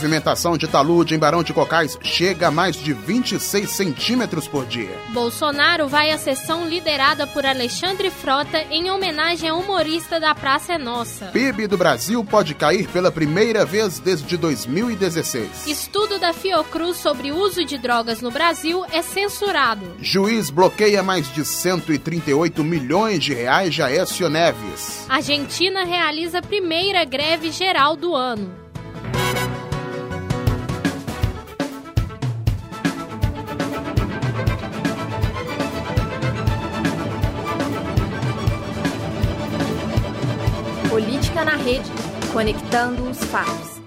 [0.00, 4.98] Movimentação de talude em Barão de Cocais chega a mais de 26 centímetros por dia.
[5.10, 10.78] Bolsonaro vai à sessão liderada por Alexandre Frota em homenagem ao humorista da Praça é
[10.78, 11.26] Nossa.
[11.26, 15.66] PIB do Brasil pode cair pela primeira vez desde 2016.
[15.66, 19.84] Estudo da Fiocruz sobre uso de drogas no Brasil é censurado.
[20.00, 25.04] Juiz bloqueia mais de 138 milhões de reais de Aécio Neves.
[25.10, 28.59] Argentina realiza a primeira greve geral do ano.
[41.44, 41.90] Na Rede,
[42.34, 43.79] conectando os fatos.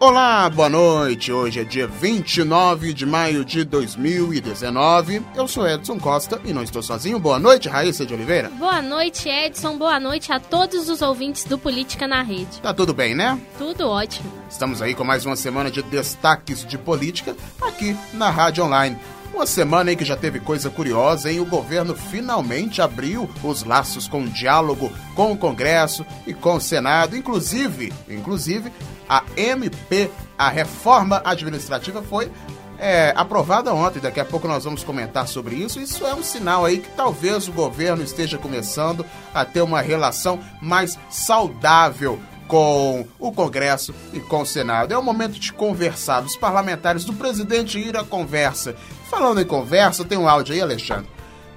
[0.00, 1.32] Olá, boa noite.
[1.32, 5.20] Hoje é dia 29 de maio de 2019.
[5.34, 7.18] Eu sou Edson Costa e não estou sozinho.
[7.18, 8.48] Boa noite, Raíssa de Oliveira.
[8.48, 9.76] Boa noite, Edson.
[9.76, 12.60] Boa noite a todos os ouvintes do Política na Rede.
[12.62, 13.40] Tá tudo bem, né?
[13.58, 14.32] Tudo ótimo.
[14.48, 18.96] Estamos aí com mais uma semana de destaques de política aqui na Rádio Online.
[19.34, 21.40] Uma semana aí que já teve coisa curiosa, hein?
[21.40, 26.60] O governo finalmente abriu os laços com o diálogo com o Congresso e com o
[26.60, 28.72] Senado, inclusive, inclusive
[29.08, 32.30] a MP, a reforma administrativa, foi
[32.78, 34.00] é, aprovada ontem.
[34.00, 35.80] Daqui a pouco nós vamos comentar sobre isso.
[35.80, 40.38] Isso é um sinal aí que talvez o governo esteja começando a ter uma relação
[40.60, 44.92] mais saudável com o Congresso e com o Senado.
[44.92, 48.74] É o momento de conversar, os parlamentares, do presidente ir à conversa.
[49.10, 51.10] Falando em conversa, tem um áudio aí, Alexandre,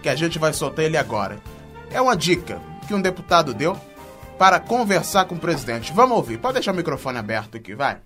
[0.04, 1.40] que a gente vai soltar ele agora.
[1.90, 3.78] É uma dica que um deputado deu
[4.42, 5.94] para conversar com o presidente.
[5.94, 6.40] Vamos ouvir.
[6.40, 8.00] Pode deixar o microfone aberto aqui, vai.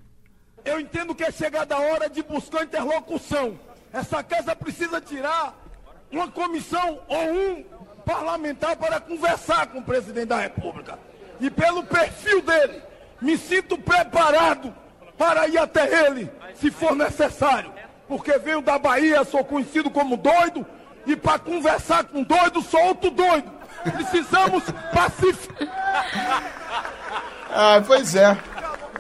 [0.66, 3.58] Eu entendo que é chegada a hora de buscar interlocução.
[3.94, 5.58] Essa casa precisa tirar
[6.12, 7.64] uma comissão ou um
[8.06, 11.00] parlamentar para conversar com o presidente da República.
[11.40, 12.82] E pelo perfil dele,
[13.22, 14.76] me sinto preparado
[15.18, 17.72] para ir até ele, se for necessário.
[18.10, 20.66] Porque venho da Bahia, sou conhecido como doido,
[21.08, 23.55] e para conversar com doido, sou outro doido.
[23.92, 24.64] Precisamos
[24.94, 25.68] pacificar.
[27.52, 28.38] Ah, pois é.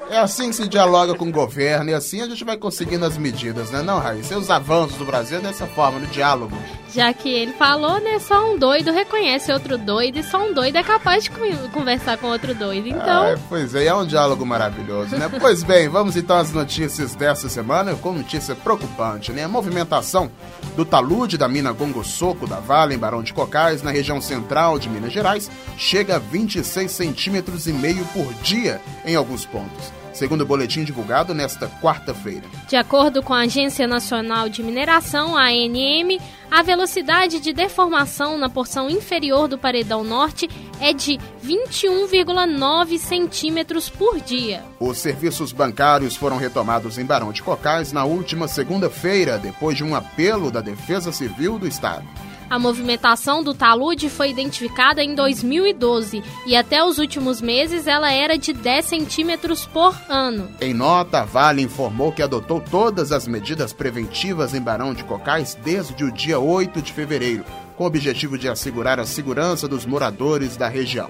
[0.09, 3.17] É assim que se dialoga com o governo e assim a gente vai conseguindo as
[3.17, 3.81] medidas, né?
[3.81, 4.35] Não, Raíssa?
[4.35, 6.55] E os avanços do Brasil é dessa forma, no diálogo.
[6.93, 8.19] Já que ele falou, né?
[8.19, 11.31] Só um doido reconhece outro doido e só um doido é capaz de
[11.73, 12.87] conversar com outro doido.
[12.87, 13.33] Então.
[13.33, 15.29] Ah, pois é, é um diálogo maravilhoso, né?
[15.39, 19.43] pois bem, vamos então às notícias dessa semana com notícia preocupante, né?
[19.43, 20.31] A movimentação
[20.77, 24.77] do talude da mina Gongo Soco da Vale, em Barão de Cocais, na região central
[24.77, 30.41] de Minas Gerais, chega a 26 centímetros e meio por dia em alguns pontos segundo
[30.41, 32.43] o boletim divulgado nesta quarta-feira.
[32.67, 38.49] De acordo com a Agência Nacional de Mineração, a ANM, a velocidade de deformação na
[38.49, 40.49] porção inferior do paredão norte
[40.79, 44.63] é de 21,9 centímetros por dia.
[44.79, 49.95] Os serviços bancários foram retomados em Barão de Cocais na última segunda-feira, depois de um
[49.95, 52.05] apelo da Defesa Civil do Estado.
[52.55, 58.37] A movimentação do talude foi identificada em 2012 e até os últimos meses ela era
[58.37, 60.47] de 10 centímetros por ano.
[60.61, 65.57] Em nota, a Vale informou que adotou todas as medidas preventivas em Barão de Cocais
[65.65, 67.43] desde o dia 8 de fevereiro,
[67.75, 71.09] com o objetivo de assegurar a segurança dos moradores da região.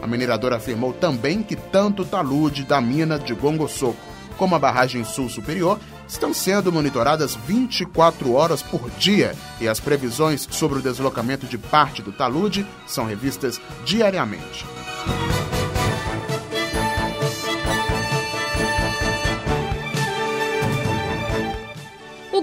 [0.00, 4.00] A mineradora afirmou também que tanto o talude da mina de Gongo Soco
[4.38, 10.46] como a barragem sul superior estão sendo monitoradas 24 horas por dia e as previsões
[10.50, 14.64] sobre o deslocamento de parte do talude são revistas diariamente.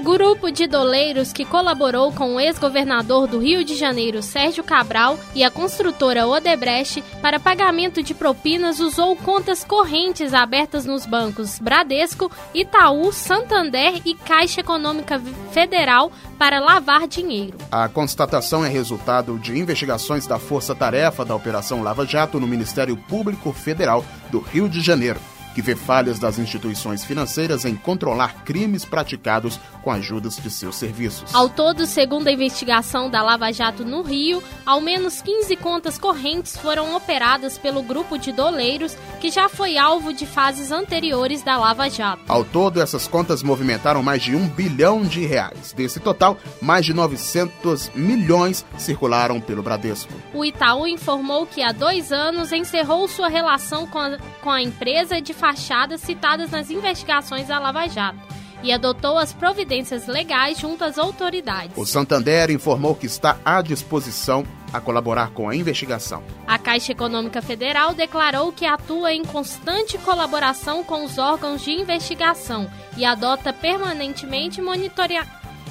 [0.04, 5.46] Grupo de doleiros que colaborou com o ex-governador do Rio de Janeiro, Sérgio Cabral, e
[5.46, 13.14] a construtora Odebrecht para pagamento de propinas usou contas correntes abertas nos bancos Bradesco, Itaú,
[13.14, 15.22] Santander e Caixa Econômica
[15.52, 17.58] Federal para lavar dinheiro.
[17.72, 22.98] A constatação é resultado de investigações da Força Tarefa da Operação Lava Jato no Ministério
[22.98, 25.33] Público Federal do Rio de Janeiro.
[25.54, 31.34] Que vê falhas das instituições financeiras em controlar crimes praticados com ajudas de seus serviços.
[31.34, 36.58] Ao todo, segundo a investigação da Lava Jato no Rio, ao menos 15 contas correntes
[36.58, 41.90] foram operadas pelo grupo de doleiros que já foi alvo de fases anteriores da Lava
[41.90, 42.24] Jato.
[42.28, 45.74] Ao todo, essas contas movimentaram mais de um bilhão de reais.
[45.74, 50.14] Desse total, mais de 900 milhões circularam pelo Bradesco.
[50.34, 55.22] O Itaú informou que há dois anos encerrou sua relação com a, com a empresa
[55.22, 58.18] de fachadas citadas nas investigações da Lava Jato
[58.64, 61.76] e adotou as providências legais junto às autoridades.
[61.76, 66.24] O Santander informou que está à disposição a colaborar com a investigação.
[66.48, 72.72] A Caixa Econômica Federal declarou que atua em constante colaboração com os órgãos de investigação
[72.96, 75.28] e adota permanentemente monitoria...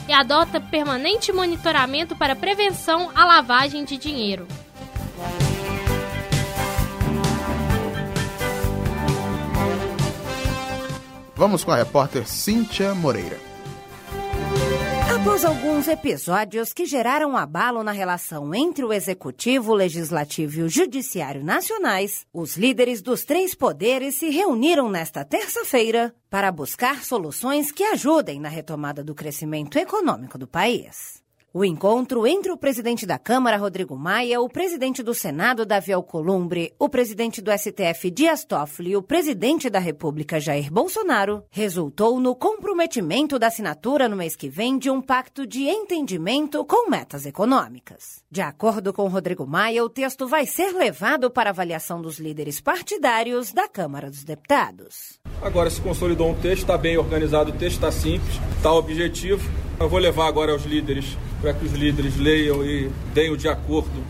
[0.07, 4.47] e adota permanente monitoramento para prevenção à lavagem de dinheiro.
[11.43, 13.37] Vamos com a repórter Cíntia Moreira.
[15.12, 20.69] Após alguns episódios que geraram abalo na relação entre o Executivo, o Legislativo e o
[20.69, 27.83] Judiciário Nacionais, os líderes dos três poderes se reuniram nesta terça-feira para buscar soluções que
[27.83, 31.22] ajudem na retomada do crescimento econômico do país.
[31.54, 36.75] O encontro entre o presidente da Câmara, Rodrigo Maia, o presidente do Senado, Davi Alcolumbre,
[36.78, 42.34] o presidente do STF, Dias Toffoli e o presidente da República, Jair Bolsonaro, resultou no
[42.34, 48.25] comprometimento da assinatura no mês que vem de um pacto de entendimento com metas econômicas.
[48.31, 53.52] De acordo com Rodrigo Maia, o texto vai ser levado para avaliação dos líderes partidários
[53.52, 55.20] da Câmara dos Deputados.
[55.43, 59.46] Agora se consolidou um texto, está bem organizado, o texto está simples, está objetivo.
[59.78, 63.49] Eu vou levar agora aos líderes para que os líderes leiam e deem o de
[63.49, 64.03] acordo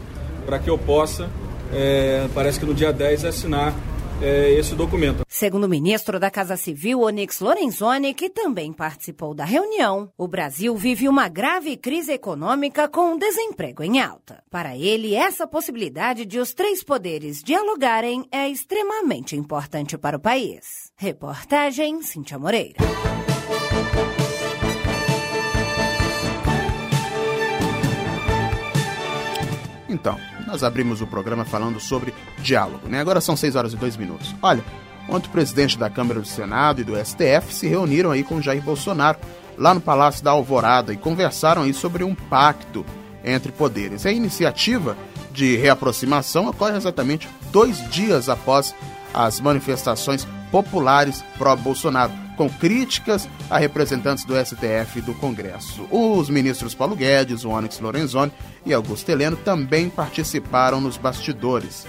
[0.45, 1.31] para que eu possa,
[1.73, 3.75] é, parece que no dia 10, assinar
[4.21, 5.25] é, esse documento.
[5.27, 10.77] Segundo o ministro da Casa Civil, Onyx Lorenzoni, que também participou da reunião, o Brasil
[10.77, 14.43] vive uma grave crise econômica com desemprego em alta.
[14.51, 20.93] Para ele, essa possibilidade de os três poderes dialogarem é extremamente importante para o país.
[20.97, 22.77] Reportagem Cíntia Moreira.
[29.93, 33.01] Então, nós abrimos o programa falando sobre diálogo, né?
[33.01, 34.35] Agora são 6 horas e 2 minutos.
[34.41, 34.65] Olha,
[35.09, 38.63] ontem o presidente da Câmara do Senado e do STF se reuniram aí com Jair
[38.63, 39.19] Bolsonaro
[39.59, 42.87] lá no Palácio da Alvorada e conversaram aí sobre um pacto
[43.23, 44.07] entre poderes.
[44.07, 44.97] A iniciativa
[45.31, 48.75] de reaproximação ocorre exatamente dois dias após
[49.13, 55.87] as manifestações populares pró-Bolsonaro com críticas a representantes do STF e do Congresso.
[55.91, 58.33] Os ministros Paulo Guedes, Onyx Lorenzoni
[58.65, 61.87] e Augusto Heleno também participaram nos bastidores.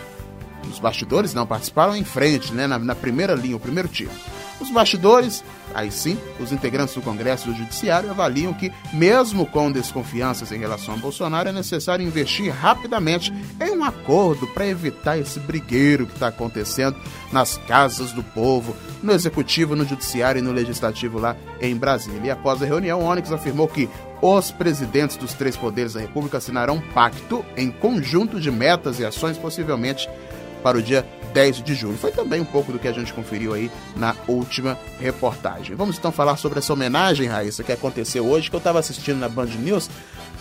[0.67, 4.11] Nos bastidores não, participaram em frente, né, na, na primeira linha, o primeiro tiro.
[4.59, 5.43] Os bastidores,
[5.73, 10.57] aí sim, os integrantes do Congresso e do Judiciário avaliam que, mesmo com desconfianças em
[10.57, 16.13] relação a Bolsonaro, é necessário investir rapidamente em um acordo para evitar esse brigueiro que
[16.13, 16.95] está acontecendo
[17.31, 22.21] nas casas do povo, no Executivo, no Judiciário e no Legislativo lá em Brasília.
[22.23, 23.89] E após a reunião, Onyx afirmou que
[24.21, 29.05] os presidentes dos três poderes da República assinarão um pacto em conjunto de metas e
[29.05, 30.07] ações, possivelmente
[30.63, 31.97] para o dia 10 de julho.
[31.97, 35.75] Foi também um pouco do que a gente conferiu aí na última reportagem.
[35.75, 39.27] Vamos então falar sobre essa homenagem, Raíssa, que aconteceu hoje, que eu estava assistindo na
[39.27, 39.89] Band News.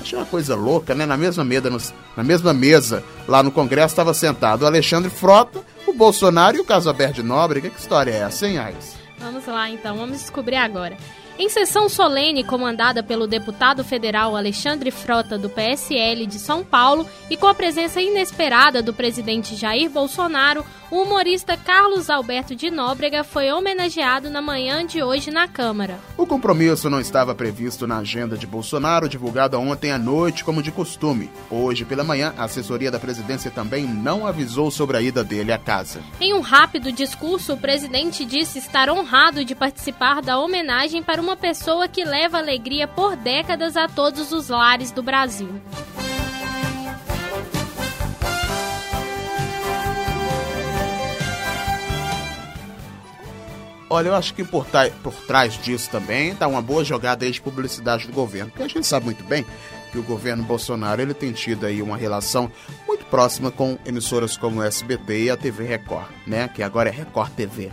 [0.00, 1.05] Achei uma coisa louca, né?
[1.05, 1.70] Na mesma mesa,
[2.17, 6.64] na mesma mesa lá no Congresso estava sentado o Alexandre Frota, o Bolsonaro e o
[6.64, 7.60] caso Alberto Nobre.
[7.60, 8.96] Que história é essa, hein, Raíssa?
[9.19, 10.96] Vamos lá então, vamos descobrir agora.
[11.43, 17.37] Em sessão solene comandada pelo deputado federal Alexandre Frota, do PSL de São Paulo, e
[17.37, 23.51] com a presença inesperada do presidente Jair Bolsonaro, o humorista Carlos Alberto de Nóbrega foi
[23.51, 25.99] homenageado na manhã de hoje na Câmara.
[26.19, 30.70] O compromisso não estava previsto na agenda de Bolsonaro, divulgada ontem à noite, como de
[30.70, 31.31] costume.
[31.51, 35.56] Hoje pela manhã, a assessoria da presidência também não avisou sobre a ida dele à
[35.56, 36.03] casa.
[36.20, 41.31] Em um rápido discurso, o presidente disse estar honrado de participar da homenagem para uma
[41.36, 45.60] pessoa que leva alegria por décadas a todos os lares do Brasil.
[53.93, 54.67] Olha, eu acho que por,
[55.03, 58.86] por trás disso também está uma boa jogada de publicidade do governo, porque a gente
[58.86, 59.44] sabe muito bem
[59.93, 62.51] que o governo Bolsonaro ele tem tido aí uma relação
[62.86, 66.48] muito próxima com emissoras como o SBT e a TV Record, né?
[66.48, 67.70] Que agora é Record TV.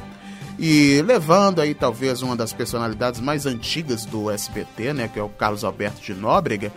[0.61, 5.07] E levando aí talvez uma das personalidades mais antigas do SBT, né?
[5.07, 6.73] Que é o Carlos Alberto de Nóbrega.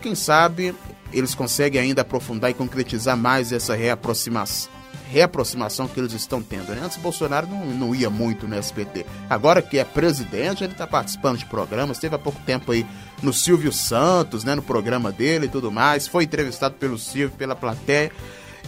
[0.00, 0.72] Quem sabe
[1.12, 4.76] eles conseguem ainda aprofundar e concretizar mais essa reaproximação
[5.08, 6.74] reaproximação que eles estão tendo.
[6.74, 6.80] Né?
[6.84, 9.06] Antes Bolsonaro não, não ia muito no SBT.
[9.30, 11.98] Agora que é presidente, ele está participando de programas.
[11.98, 12.84] Teve há pouco tempo aí
[13.22, 14.54] no Silvio Santos, né?
[14.54, 16.08] No programa dele e tudo mais.
[16.08, 18.10] Foi entrevistado pelo Silvio, pela plateia.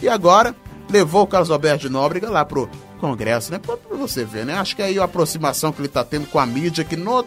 [0.01, 0.55] E agora
[0.89, 3.59] levou o Carlos Alberto de Nóbrega lá pro Congresso, né?
[3.59, 4.55] Pra, você ver, né?
[4.55, 7.25] Acho que é aí a aproximação que ele está tendo com a mídia, que no...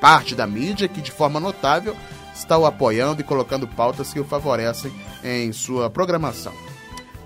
[0.00, 1.96] parte da mídia, que de forma notável
[2.34, 4.92] está o apoiando e colocando pautas que o favorecem
[5.24, 6.52] em sua programação.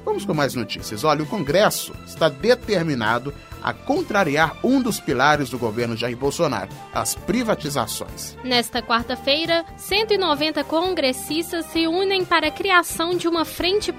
[0.04, 1.04] Vamos com mais notícias.
[1.04, 7.14] Olha, o Congresso está determinado a contrariar um dos pilares do governo Jair Bolsonaro, as
[7.14, 8.36] privatizações.
[8.44, 13.92] Nesta quarta-feira, 190 congressistas se unem para a criação de uma frente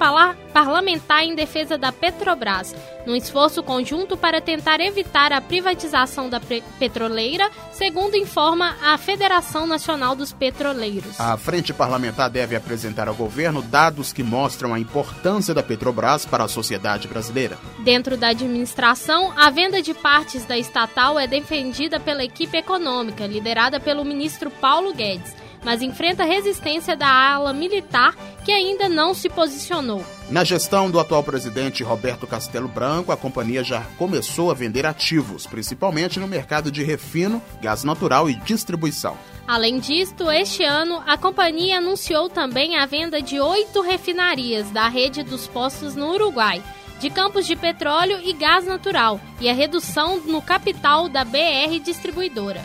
[0.53, 2.75] parlamentar em defesa da Petrobras,
[3.05, 6.39] num esforço conjunto para tentar evitar a privatização da
[6.79, 11.19] petroleira, segundo informa a Federação Nacional dos Petroleiros.
[11.19, 16.43] A frente parlamentar deve apresentar ao governo dados que mostram a importância da Petrobras para
[16.43, 17.57] a sociedade brasileira.
[17.79, 23.79] Dentro da administração, a venda de partes da estatal é defendida pela equipe econômica, liderada
[23.79, 30.03] pelo ministro Paulo Guedes, mas enfrenta resistência da ala militar, que ainda não se posicionou.
[30.29, 35.45] Na gestão do atual presidente Roberto Castelo Branco, a companhia já começou a vender ativos,
[35.45, 39.17] principalmente no mercado de refino, gás natural e distribuição.
[39.47, 45.23] Além disto, este ano, a companhia anunciou também a venda de oito refinarias da rede
[45.23, 46.63] dos postos no Uruguai
[47.01, 52.63] de campos de petróleo e gás natural e a redução no capital da BR Distribuidora.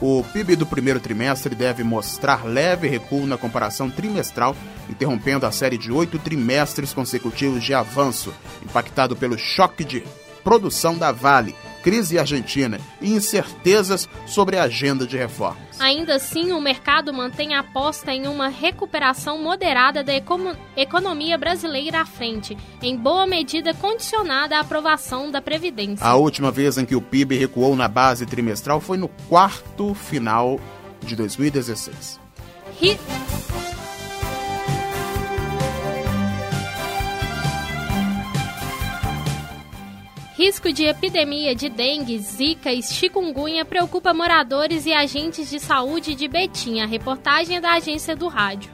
[0.00, 4.54] O PIB do primeiro trimestre deve mostrar leve recuo na comparação trimestral,
[4.88, 10.04] interrompendo a série de oito trimestres consecutivos de avanço, impactado pelo choque de
[10.44, 15.78] produção da Vale, crise argentina e incertezas sobre a agenda de reformas.
[15.78, 20.14] Ainda assim, o mercado mantém a aposta em uma recuperação moderada da
[20.74, 26.06] economia brasileira à frente, em boa medida condicionada à aprovação da Previdência.
[26.06, 30.58] A última vez em que o PIB recuou na base trimestral foi no quarto final
[31.02, 32.18] de 2016.
[32.80, 32.98] Ri
[40.36, 46.26] Risco de epidemia de dengue, zika e chikungunya preocupa moradores e agentes de saúde de
[46.26, 46.80] Betim.
[46.80, 48.68] A reportagem é da agência do rádio.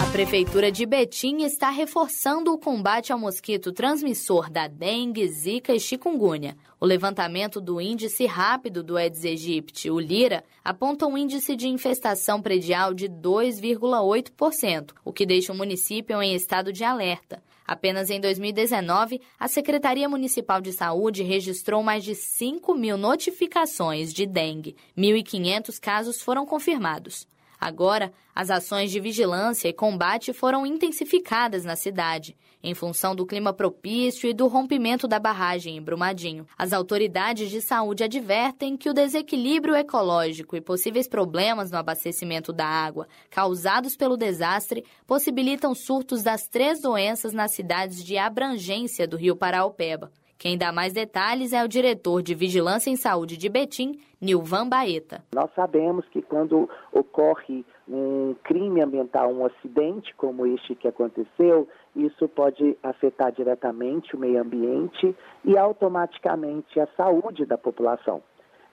[0.00, 5.80] A Prefeitura de Betim está reforçando o combate ao mosquito transmissor da dengue, zika e
[5.80, 6.56] chikungunya.
[6.80, 12.40] O levantamento do índice rápido do Aedes aegypti, o LIRA, aponta um índice de infestação
[12.40, 17.42] predial de 2,8%, o que deixa o município em estado de alerta.
[17.66, 24.26] Apenas em 2019, a Secretaria Municipal de Saúde registrou mais de 5 mil notificações de
[24.26, 24.76] dengue.
[24.96, 27.26] 1.500 casos foram confirmados.
[27.58, 33.52] Agora, as ações de vigilância e combate foram intensificadas na cidade, em função do clima
[33.52, 36.46] propício e do rompimento da barragem em Brumadinho.
[36.56, 42.66] As autoridades de saúde advertem que o desequilíbrio ecológico e possíveis problemas no abastecimento da
[42.66, 49.36] água causados pelo desastre possibilitam surtos das três doenças nas cidades de abrangência do Rio
[49.36, 50.10] Paraopeba.
[50.38, 55.22] Quem dá mais detalhes é o diretor de Vigilância em Saúde de Betim, Nilvan Baeta.
[55.34, 62.28] Nós sabemos que quando ocorre um crime ambiental, um acidente como este que aconteceu, isso
[62.28, 65.14] pode afetar diretamente o meio ambiente
[65.44, 68.22] e automaticamente a saúde da população.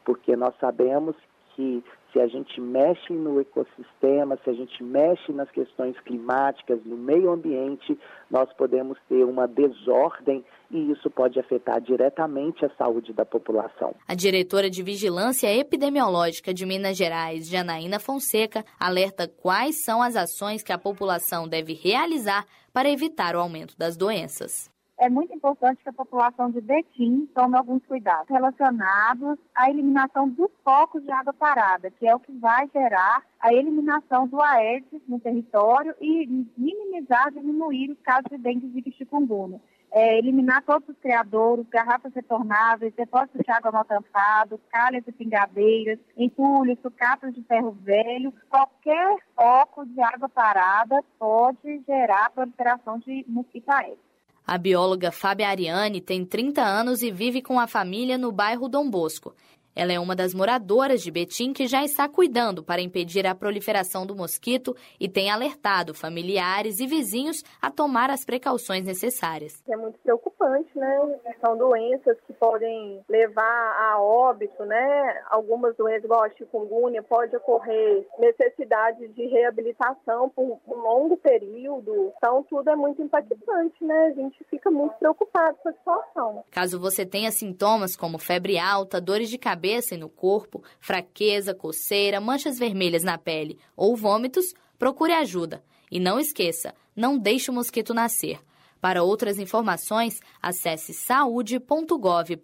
[0.06, 1.16] Porque nós sabemos
[1.56, 6.98] que se a gente mexe no ecossistema, se a gente mexe nas questões climáticas, no
[6.98, 7.98] meio ambiente,
[8.30, 13.96] nós podemos ter uma desordem e isso pode afetar diretamente a saúde da população.
[14.08, 20.64] A diretora de Vigilância Epidemiológica de Minas Gerais, Janaína Fonseca, alerta quais são as ações
[20.64, 25.90] que a população deve realizar para evitar o aumento das doenças é muito importante que
[25.90, 31.90] a população de Betim tome alguns cuidados relacionados à eliminação dos focos de água parada,
[31.90, 37.90] que é o que vai gerar a eliminação do Aedes no território e minimizar, diminuir
[37.90, 39.60] os casos de dengue e chikungunya.
[39.92, 45.98] É, eliminar todos os criadouros, garrafas retornáveis, depósitos de água mal tampado, calhas e pingadeiras,
[46.16, 48.32] entulhos, sucatas de ferro velho.
[48.48, 54.11] Qualquer foco de água parada pode gerar proliferação de mosquito aéreo.
[54.46, 58.90] A bióloga Fábia Ariane tem 30 anos e vive com a família no bairro Dom
[58.90, 59.36] Bosco.
[59.76, 64.06] Ela é uma das moradoras de Betim que já está cuidando para impedir a proliferação
[64.06, 69.64] do mosquito e tem alertado familiares e vizinhos a tomar as precauções necessárias.
[69.70, 71.20] É muito preocupante, né?
[71.40, 75.22] São doenças que podem levar a óbito, né?
[75.30, 82.12] Algumas doenças, igual a chikungunya, pode ocorrer necessidade de reabilitação por um longo período.
[82.18, 84.08] Então, tudo é muito impactante, né?
[84.08, 86.44] A gente fica muito preocupado com a situação.
[86.52, 91.54] Caso você tenha sintomas como febre alta, dores de cabeça, cabeça e no corpo, fraqueza,
[91.54, 95.64] coceira, manchas vermelhas na pele ou vômitos, procure ajuda.
[95.92, 98.40] E não esqueça, não deixe o mosquito nascer.
[98.80, 102.40] Para outras informações, acesse saude.gov.br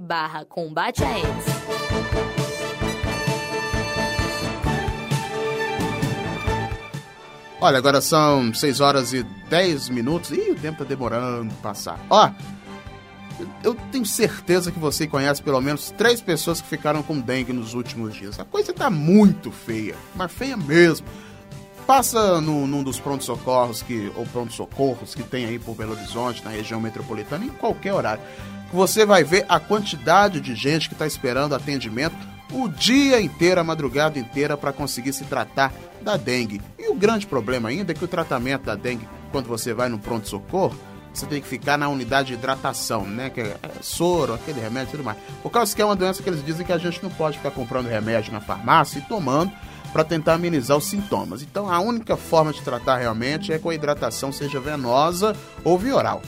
[0.00, 1.44] barra combate a AIDS.
[7.60, 10.30] Olha, agora são 6 horas e 10 minutos.
[10.30, 12.00] Ih, o tempo tá demorando passar.
[12.08, 12.30] Ó,
[13.62, 17.74] eu tenho certeza que você conhece pelo menos três pessoas que ficaram com dengue nos
[17.74, 18.38] últimos dias.
[18.38, 21.06] A coisa tá muito feia, mas feia mesmo.
[21.86, 26.50] Passa no, num dos prontos-socorros que, ou prontos-socorros que tem aí por Belo Horizonte, na
[26.50, 28.22] região metropolitana, em qualquer horário.
[28.72, 32.14] Você vai ver a quantidade de gente que está esperando atendimento
[32.52, 36.60] o dia inteiro, a madrugada inteira, para conseguir se tratar da dengue.
[36.78, 39.98] E o grande problema ainda é que o tratamento da dengue, quando você vai no
[39.98, 40.76] pronto-socorro,
[41.12, 43.30] você tem que ficar na unidade de hidratação, né?
[43.30, 45.18] Que é soro, aquele remédio e tudo mais.
[45.42, 47.50] Por causa que é uma doença que eles dizem que a gente não pode ficar
[47.50, 49.52] comprando remédio na farmácia e tomando
[49.92, 51.42] para tentar amenizar os sintomas.
[51.42, 55.96] Então a única forma de tratar realmente é com a hidratação, seja venosa ou via
[55.96, 56.22] oral.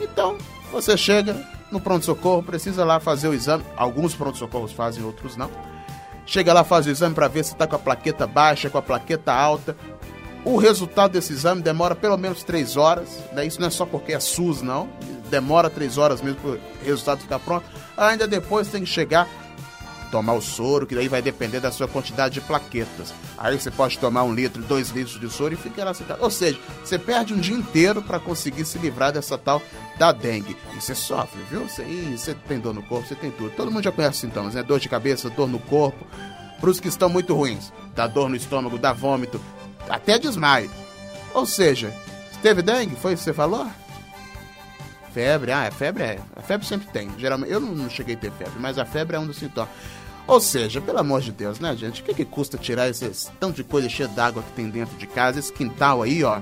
[0.00, 0.36] Então,
[0.70, 1.34] você chega
[1.70, 3.64] no pronto-socorro, precisa lá fazer o exame.
[3.76, 5.50] Alguns pronto-socorros fazem, outros não.
[6.26, 8.82] Chega lá, faz o exame para ver se está com a plaqueta baixa, com a
[8.82, 9.76] plaqueta alta.
[10.46, 13.44] O resultado desse exame demora pelo menos três horas, né?
[13.44, 14.88] Isso não é só porque é SUS, não.
[15.28, 17.66] Demora três horas mesmo para o resultado ficar pronto.
[17.96, 19.28] Ainda depois tem que chegar
[20.12, 23.12] tomar o soro, que daí vai depender da sua quantidade de plaquetas.
[23.36, 26.22] Aí você pode tomar um litro, dois litros de soro e ficar lá sentado.
[26.22, 29.60] Ou seja, você perde um dia inteiro para conseguir se livrar dessa tal
[29.98, 30.56] da dengue.
[30.76, 31.68] E você sofre, viu?
[31.68, 31.82] Você,
[32.16, 33.50] você tem dor no corpo, você tem tudo.
[33.50, 34.62] Todo mundo já conhece os sintomas, né?
[34.62, 36.06] Dor de cabeça, dor no corpo.
[36.60, 39.40] Para os que estão muito ruins, dá dor no estômago, dá vômito,
[39.88, 40.70] até desmaio.
[41.34, 41.92] Ou seja,
[42.42, 42.96] teve dengue?
[42.96, 43.66] Foi isso que você falou?
[45.12, 46.18] Febre, ah, a febre é.
[46.36, 47.10] A febre sempre tem.
[47.18, 49.70] Geralmente, eu não cheguei a ter febre, mas a febre é um dos sintomas.
[50.26, 52.02] Ou seja, pelo amor de Deus, né, gente?
[52.02, 55.06] O que, que custa tirar esse tanto de coisa cheia d'água que tem dentro de
[55.06, 55.38] casa?
[55.38, 56.40] Esse quintal aí, ó.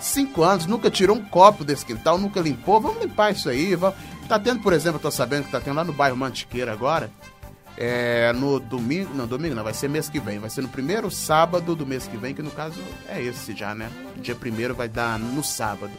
[0.00, 2.80] Cinco anos, nunca tirou um copo desse quintal, nunca limpou.
[2.80, 3.74] Vamos limpar isso aí.
[3.74, 3.96] Vamos...
[4.28, 7.10] Tá tendo, por exemplo, eu tô sabendo que tá tendo lá no bairro Mantiqueira agora
[7.76, 11.10] é, no domingo, não, domingo não, vai ser mês que vem, vai ser no primeiro
[11.10, 13.90] sábado do mês que vem, que no caso é esse já, né?
[14.16, 15.92] Dia primeiro vai dar no sábado.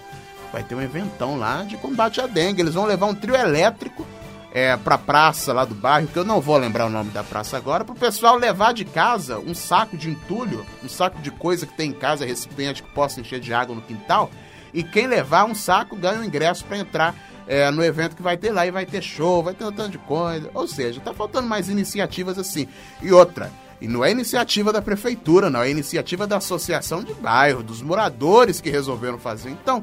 [0.53, 2.61] Vai ter um eventão lá de combate à dengue.
[2.61, 4.05] Eles vão levar um trio elétrico
[4.53, 7.57] é, pra praça lá do bairro, que eu não vou lembrar o nome da praça
[7.57, 11.73] agora, pro pessoal levar de casa um saco de entulho, um saco de coisa que
[11.73, 14.31] tem em casa, recipiente que possa encher de água no quintal.
[14.73, 17.15] E quem levar um saco ganha um ingresso para entrar
[17.47, 19.91] é, no evento que vai ter lá e vai ter show, vai ter um tanto
[19.91, 20.49] de coisa.
[20.53, 22.67] Ou seja, tá faltando mais iniciativas assim.
[23.01, 27.61] E outra, e não é iniciativa da prefeitura, não, é iniciativa da associação de bairro,
[27.61, 29.49] dos moradores que resolveram fazer.
[29.49, 29.81] Então,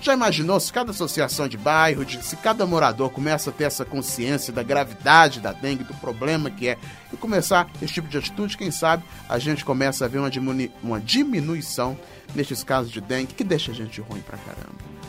[0.00, 3.84] já imaginou se cada associação de bairro, de, se cada morador começa a ter essa
[3.84, 6.78] consciência da gravidade da dengue, do problema que é,
[7.12, 10.68] e começar esse tipo de atitude, quem sabe a gente começa a ver uma, diminu
[10.82, 11.96] uma diminuição
[12.34, 15.01] nesses casos de dengue que deixa a gente ruim pra caramba.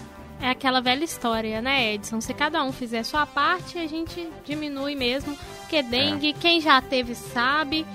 [0.43, 2.19] É aquela velha história, né, Edson?
[2.19, 5.37] Se cada um fizer a sua parte, a gente diminui mesmo.
[5.61, 6.33] Porque dengue, é.
[6.33, 7.85] quem já teve sabe.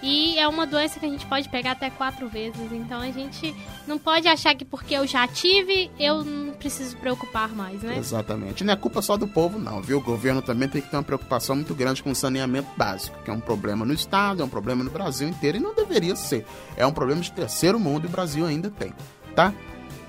[0.00, 2.70] E é uma doença que a gente pode pegar até quatro vezes.
[2.70, 3.52] Então a gente
[3.88, 7.96] não pode achar que porque eu já tive, eu não preciso preocupar mais, né?
[7.98, 8.62] Exatamente.
[8.62, 9.98] Não é culpa só do povo, não, viu?
[9.98, 13.30] O governo também tem que ter uma preocupação muito grande com o saneamento básico, que
[13.30, 16.46] é um problema no Estado, é um problema no Brasil inteiro e não deveria ser.
[16.76, 18.94] É um problema de terceiro mundo e o Brasil ainda tem,
[19.34, 19.52] tá?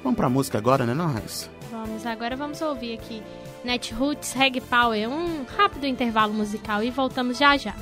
[0.04, 1.57] Vamos pra música agora, né, não, Raíssa?
[1.78, 3.22] Vamos, agora vamos ouvir aqui
[3.64, 7.76] Netroots Reg Power, um rápido intervalo musical e voltamos já já.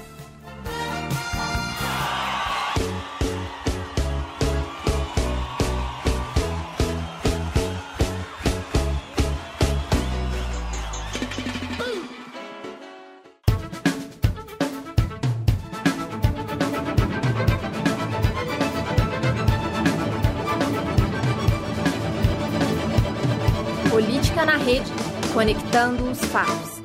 [25.36, 26.82] Conectando os fatos.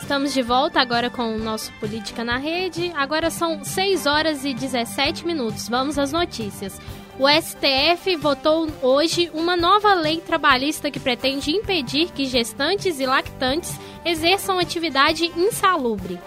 [0.00, 2.90] Estamos de volta agora com o nosso Política na Rede.
[2.96, 5.68] Agora são 6 horas e 17 minutos.
[5.68, 6.80] Vamos às notícias.
[7.18, 13.78] O STF votou hoje uma nova lei trabalhista que pretende impedir que gestantes e lactantes
[14.02, 16.18] exerçam atividade insalubre.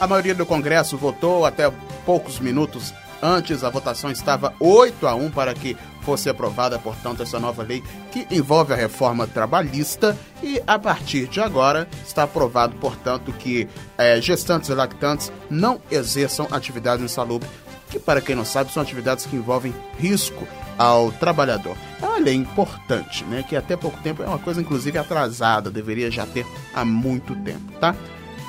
[0.00, 1.70] A maioria do Congresso votou até
[2.04, 3.64] poucos minutos antes.
[3.64, 8.26] A votação estava 8 a 1 para que fosse aprovada, portanto, essa nova lei que
[8.30, 14.68] envolve a reforma trabalhista e, a partir de agora, está aprovado, portanto, que é, gestantes
[14.68, 17.48] e lactantes não exerçam atividade insalubre
[17.90, 21.76] que, para quem não sabe, são atividades que envolvem risco ao trabalhador.
[22.02, 23.44] É uma lei importante, né?
[23.48, 27.72] Que até pouco tempo é uma coisa, inclusive, atrasada, deveria já ter há muito tempo,
[27.80, 27.94] tá?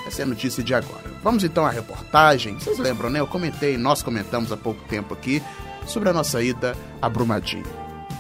[0.06, 1.04] Essa é a notícia de agora.
[1.24, 2.56] Vamos então à reportagem.
[2.56, 3.20] Vocês lembram, né?
[3.20, 5.42] Eu comentei, nós comentamos há pouco tempo aqui
[5.88, 7.66] sobre a nossa ida a Brumadinho.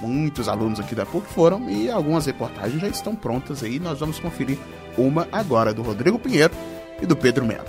[0.02, 3.80] Muitos alunos aqui da PUC foram e algumas reportagens já estão prontas aí.
[3.80, 4.58] Nós vamos conferir
[4.98, 6.54] uma agora do Rodrigo Pinheiro
[7.02, 7.66] e do Pedro Melo.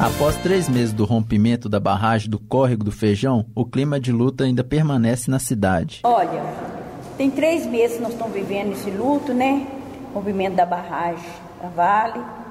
[0.00, 4.44] Após três meses do rompimento da barragem do Córrego do Feijão, o clima de luta
[4.44, 6.00] ainda permanece na cidade.
[6.02, 6.42] Olha,
[7.16, 9.66] tem três meses que nós estamos vivendo esse luto, né?
[10.12, 11.24] Rompimento da barragem
[11.62, 12.43] da Vale.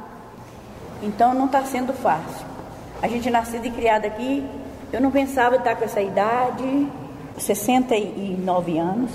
[1.01, 2.45] Então não está sendo fácil.
[3.01, 4.45] A gente nascida e criada aqui,
[4.91, 6.87] eu não pensava estar com essa idade,
[7.37, 9.11] 69 anos.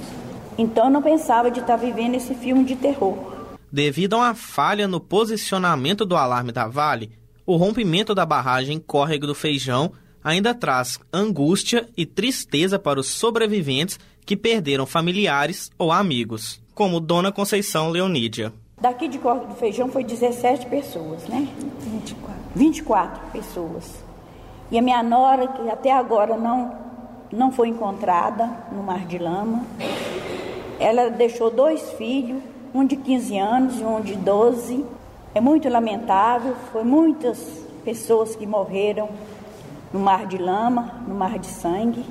[0.59, 3.17] Então eu não pensava de estar vivendo esse filme de terror.
[3.71, 7.13] Devido a uma falha no posicionamento do alarme da Vale,
[7.47, 13.99] o rompimento da barragem Córrego do Feijão ainda traz angústia e tristeza para os sobreviventes
[14.27, 18.53] que perderam familiares ou amigos, como Dona Conceição Leonídia.
[18.81, 21.49] Daqui de Córrego do Feijão foi 17 pessoas, né?
[21.81, 22.35] 24.
[22.55, 24.05] 24 pessoas.
[24.71, 26.73] E a minha nora, que até agora não,
[27.33, 29.65] não foi encontrada no Mar de Lama,
[30.79, 34.85] ela deixou dois filhos, um de 15 anos e um de 12
[35.35, 37.39] é muito lamentável, foi muitas
[37.85, 39.09] pessoas que morreram
[39.93, 42.05] no mar de lama, no mar de sangue.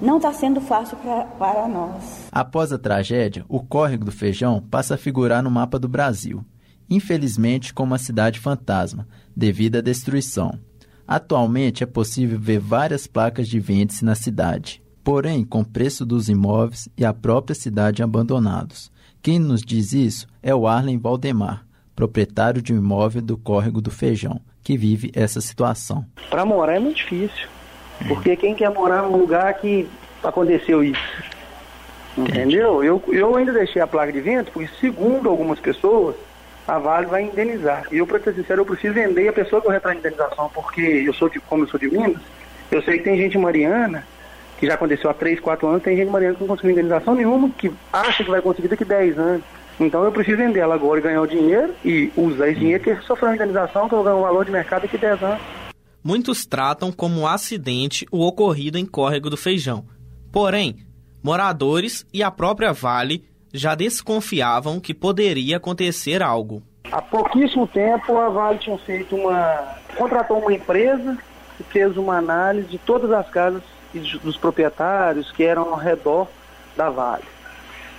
[0.00, 2.28] Não está sendo fácil pra, para nós.
[2.30, 6.44] Após a tragédia, o córrego do Feijão passa a figurar no mapa do Brasil,
[6.88, 10.58] infelizmente como uma cidade fantasma, devido à destruição.
[11.06, 16.28] Atualmente é possível ver várias placas de vende-se na cidade, porém com o preço dos
[16.28, 18.92] imóveis e a própria cidade abandonados.
[19.20, 23.90] Quem nos diz isso é o Arlen Valdemar, proprietário de um imóvel do Córrego do
[23.90, 26.04] Feijão, que vive essa situação.
[26.30, 27.48] Para morar é muito difícil,
[28.06, 29.88] porque quem quer morar num lugar que
[30.22, 31.22] aconteceu isso?
[32.16, 32.82] Entendeu?
[32.82, 36.16] Eu, eu ainda deixei a placa de vento, porque segundo algumas pessoas,
[36.66, 37.84] a Vale vai indenizar.
[37.90, 40.50] E eu, para ser sincero, eu preciso vender a pessoa que eu retrar a indenização,
[40.52, 42.20] porque eu sou de, como eu sou de Minas,
[42.70, 44.04] eu sei que tem gente mariana,
[44.58, 47.48] que já aconteceu há 3, 4 anos, tem gente mariana que não conseguiu indenização nenhuma,
[47.50, 49.42] que acha que vai conseguir daqui 10 anos.
[49.80, 52.96] Então eu preciso vender ela agora e ganhar o dinheiro e usar esse dinheiro que
[53.06, 55.40] sofrer uma indenização que eu ganho o valor de mercado daqui 10 anos.
[56.02, 59.84] Muitos tratam como um acidente o ocorrido em Córrego do Feijão.
[60.32, 60.76] Porém,
[61.22, 66.62] moradores e a própria Vale já desconfiavam que poderia acontecer algo.
[66.90, 69.76] Há pouquíssimo tempo a Vale tinha feito uma.
[69.96, 71.18] contratou uma empresa
[71.56, 73.62] que fez uma análise de todas as casas
[74.22, 76.28] dos proprietários que eram ao redor
[76.76, 77.24] da Vale.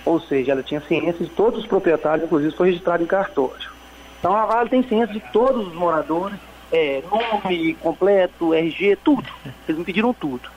[0.04, 3.70] Ou seja, ela tinha ciência de todos os proprietários, inclusive foi registrado em cartório.
[4.18, 6.38] Então a Vale tem ciência de todos os moradores,
[6.72, 9.28] é, nome completo, RG, tudo.
[9.68, 10.48] Eles me pediram tudo.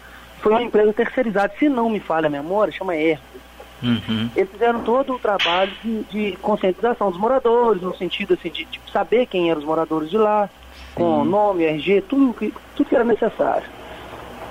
[0.42, 3.44] Foi uma empresa terceirizada, se não me falha a memória, chama Hermes.
[3.82, 4.30] Uhum.
[4.36, 8.80] Eles fizeram todo o trabalho de, de, conscientização dos moradores, no sentido assim, de, de,
[8.92, 10.50] saber quem eram os moradores de lá,
[10.96, 13.68] com nome, RG, tudo que, tudo que era necessário.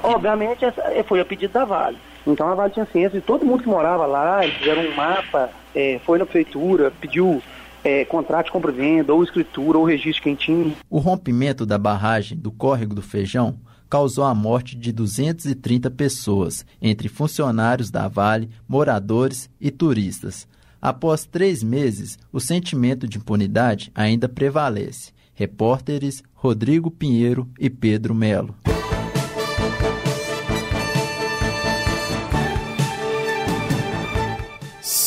[0.02, 1.96] Obviamente, essa foi a pedido da Vale.
[2.26, 5.50] Então a Vale tinha ciência de todo mundo que morava lá, eles fizeram um mapa,
[5.74, 7.42] é, foi na prefeitura, pediu
[7.84, 10.74] é, contrato de compra e venda, ou escritura, ou registro quem tinha.
[10.88, 17.08] O rompimento da barragem do Córrego do Feijão causou a morte de 230 pessoas, entre
[17.08, 20.48] funcionários da Vale, moradores e turistas.
[20.80, 25.12] Após três meses, o sentimento de impunidade ainda prevalece.
[25.34, 28.54] Repórteres Rodrigo Pinheiro e Pedro Melo.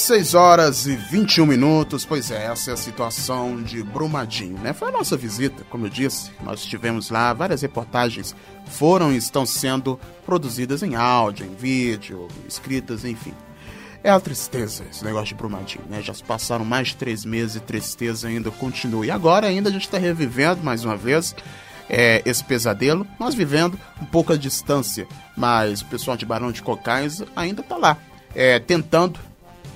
[0.05, 4.71] 6 horas e 21 minutos, pois é, essa é a situação de Brumadinho, né?
[4.71, 8.35] Foi a nossa visita, como eu disse, nós estivemos lá, várias reportagens
[8.67, 13.33] foram e estão sendo produzidas em áudio, em vídeo, escritas, enfim.
[14.03, 16.03] É a tristeza esse negócio de Brumadinho, né?
[16.03, 19.07] Já se passaram mais de três meses e tristeza ainda continua.
[19.07, 21.35] E agora ainda a gente está revivendo mais uma vez
[21.89, 26.61] é, esse pesadelo, nós vivendo um pouco a distância, mas o pessoal de Barão de
[26.61, 27.97] Cocais ainda está lá,
[28.35, 29.19] é, tentando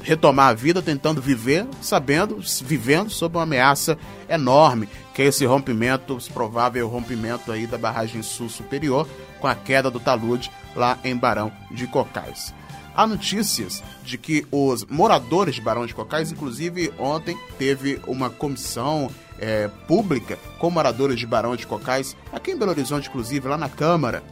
[0.03, 6.17] retomar a vida, tentando viver, sabendo, vivendo sob uma ameaça enorme, que é esse rompimento,
[6.17, 9.07] esse provável rompimento aí da barragem sul superior,
[9.39, 12.53] com a queda do talude lá em Barão de Cocais.
[12.95, 19.09] Há notícias de que os moradores de Barão de Cocais, inclusive ontem teve uma comissão
[19.39, 23.69] é, pública com moradores de Barão de Cocais, aqui em Belo Horizonte, inclusive, lá na
[23.69, 24.23] Câmara,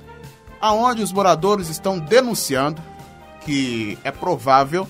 [0.60, 2.82] aonde os moradores estão denunciando
[3.46, 4.86] que é provável,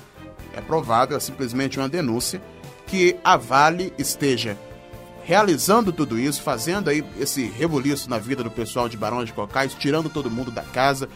[0.53, 2.41] é provável, é simplesmente uma denúncia,
[2.85, 4.57] que a Vale esteja
[5.27, 9.75] realizando tudo isso, fazendo aí esse rebuliço na vida do pessoal de Barão de Cocais,
[9.77, 11.09] tirando todo mundo da casa,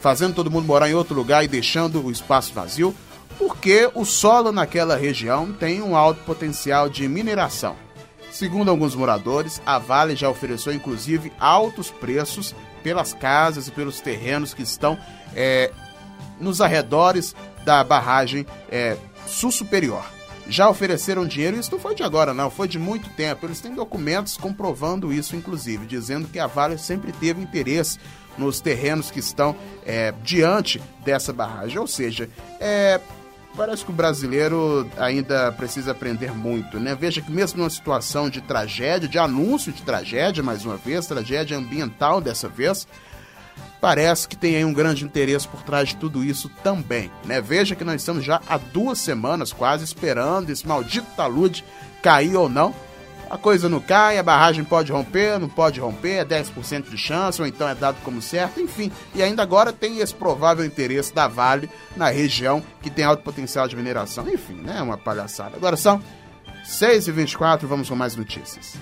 [0.00, 2.94] fazendo todo mundo morar em outro lugar e deixando o espaço vazio,
[3.36, 7.74] porque o solo naquela região tem um alto potencial de mineração.
[8.30, 14.54] Segundo alguns moradores, a Vale já ofereceu inclusive altos preços pelas casas e pelos terrenos
[14.54, 14.96] que estão
[15.34, 15.72] é,
[16.38, 17.34] nos arredores
[17.68, 20.02] da barragem é, sul superior.
[20.48, 23.44] Já ofereceram dinheiro, isso não foi de agora, não, foi de muito tempo.
[23.44, 27.98] Eles têm documentos comprovando isso, inclusive, dizendo que a Vale sempre teve interesse
[28.38, 29.54] nos terrenos que estão
[29.84, 31.78] é, diante dessa barragem.
[31.78, 32.98] Ou seja, é,
[33.54, 36.96] parece que o brasileiro ainda precisa aprender muito, né?
[36.98, 41.58] Veja que mesmo numa situação de tragédia, de anúncio de tragédia, mais uma vez, tragédia
[41.58, 42.88] ambiental dessa vez,
[43.80, 47.40] parece que tem aí um grande interesse por trás de tudo isso também, né?
[47.40, 51.64] Veja que nós estamos já há duas semanas quase esperando esse maldito talude
[52.02, 52.74] cair ou não,
[53.30, 57.40] a coisa não cai, a barragem pode romper, não pode romper, é 10% de chance,
[57.40, 58.90] ou então é dado como certo, enfim.
[59.14, 63.68] E ainda agora tem esse provável interesse da Vale na região que tem alto potencial
[63.68, 64.26] de mineração.
[64.28, 64.80] Enfim, né?
[64.80, 65.56] Uma palhaçada.
[65.56, 66.00] Agora são
[66.64, 68.74] 6h24, vamos com mais notícias.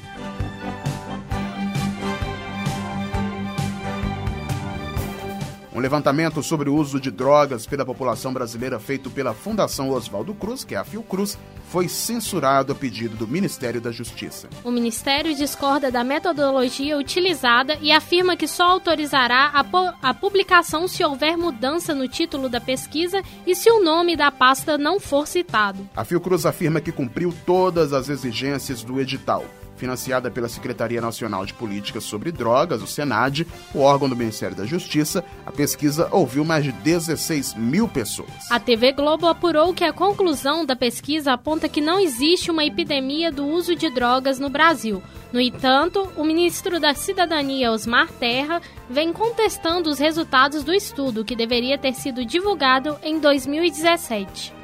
[5.77, 10.65] Um levantamento sobre o uso de drogas pela população brasileira feito pela Fundação Oswaldo Cruz,
[10.65, 14.49] que é a Fiocruz, foi censurado a pedido do Ministério da Justiça.
[14.65, 21.05] O Ministério discorda da metodologia utilizada e afirma que só autorizará a, a publicação se
[21.05, 25.87] houver mudança no título da pesquisa e se o nome da pasta não for citado.
[25.95, 29.45] A Fiocruz afirma que cumpriu todas as exigências do edital
[29.77, 34.65] financiada pela Secretaria Nacional de Políticas sobre Drogas, o SENAD, o órgão do Ministério da
[34.65, 38.51] Justiça, a pesquisa ouviu mais de 16 mil pessoas.
[38.51, 43.31] A TV Globo apurou que a conclusão da pesquisa aponta que não existe uma epidemia
[43.31, 45.03] do uso de drogas no Brasil.
[45.33, 51.37] No entanto, o ministro da Cidadania, Osmar Terra, vem contestando os resultados do estudo, que
[51.37, 54.56] deveria ter sido divulgado em 2017.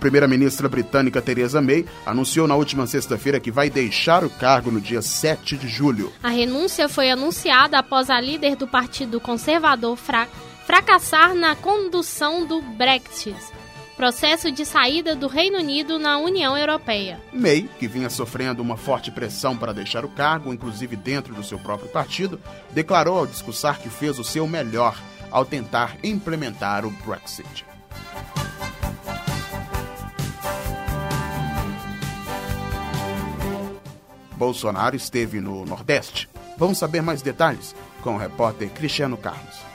[0.00, 5.02] Primeira-ministra britânica Theresa May anunciou na última sexta-feira que vai deixar o cargo no dia
[5.02, 6.12] 7 de julho.
[6.22, 10.26] A renúncia foi anunciada após a líder do Partido Conservador fra
[10.66, 13.36] fracassar na condução do Brexit,
[13.96, 17.20] processo de saída do Reino Unido na União Europeia.
[17.32, 21.58] May, que vinha sofrendo uma forte pressão para deixar o cargo, inclusive dentro do seu
[21.58, 24.96] próprio partido, declarou ao discursar que fez o seu melhor
[25.30, 27.64] ao tentar implementar o Brexit.
[34.40, 36.26] Bolsonaro esteve no Nordeste.
[36.56, 39.70] Vamos saber mais detalhes com o repórter Cristiano Carlos.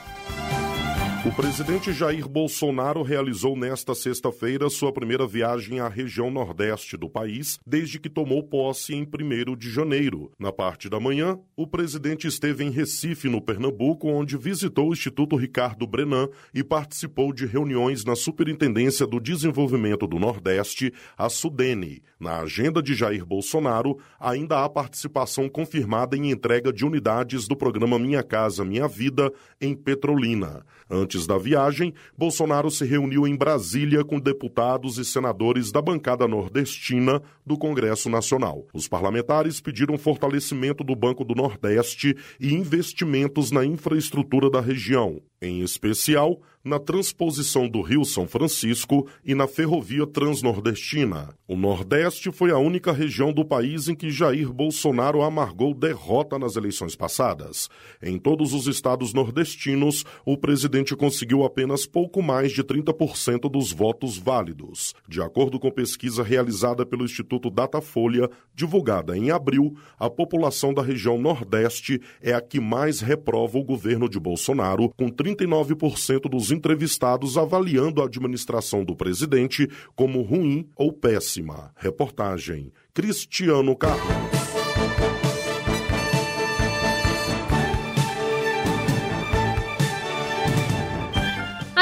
[1.26, 7.58] O presidente Jair Bolsonaro realizou nesta sexta-feira sua primeira viagem à região nordeste do país
[7.66, 10.30] desde que tomou posse em 1 de janeiro.
[10.38, 15.34] Na parte da manhã, o presidente esteve em Recife, no Pernambuco, onde visitou o Instituto
[15.34, 22.04] Ricardo Brenan e participou de reuniões na Superintendência do Desenvolvimento do Nordeste, a Sudene.
[22.18, 27.98] Na agenda de Jair Bolsonaro, ainda há participação confirmada em entrega de unidades do programa
[27.98, 30.64] Minha Casa Minha Vida em Petrolina.
[30.88, 37.20] Antes da viagem, Bolsonaro se reuniu em Brasília com deputados e senadores da bancada nordestina
[37.44, 38.66] do Congresso Nacional.
[38.72, 45.60] Os parlamentares pediram fortalecimento do Banco do Nordeste e investimentos na infraestrutura da região, em
[45.60, 51.32] especial na transposição do Rio São Francisco e na ferrovia transnordestina.
[51.46, 56.56] O Nordeste foi a única região do país em que Jair Bolsonaro amargou derrota nas
[56.56, 57.68] eleições passadas.
[58.02, 64.18] Em todos os estados nordestinos, o presidente conseguiu apenas pouco mais de 30% dos votos
[64.18, 64.92] válidos.
[65.08, 71.16] De acordo com pesquisa realizada pelo Instituto Datafolha, divulgada em abril, a população da região
[71.16, 78.02] Nordeste é a que mais reprova o governo de Bolsonaro, com 39% dos entrevistados avaliando
[78.02, 81.72] a administração do presidente como ruim ou péssima.
[81.76, 84.35] Reportagem Cristiano Carlos.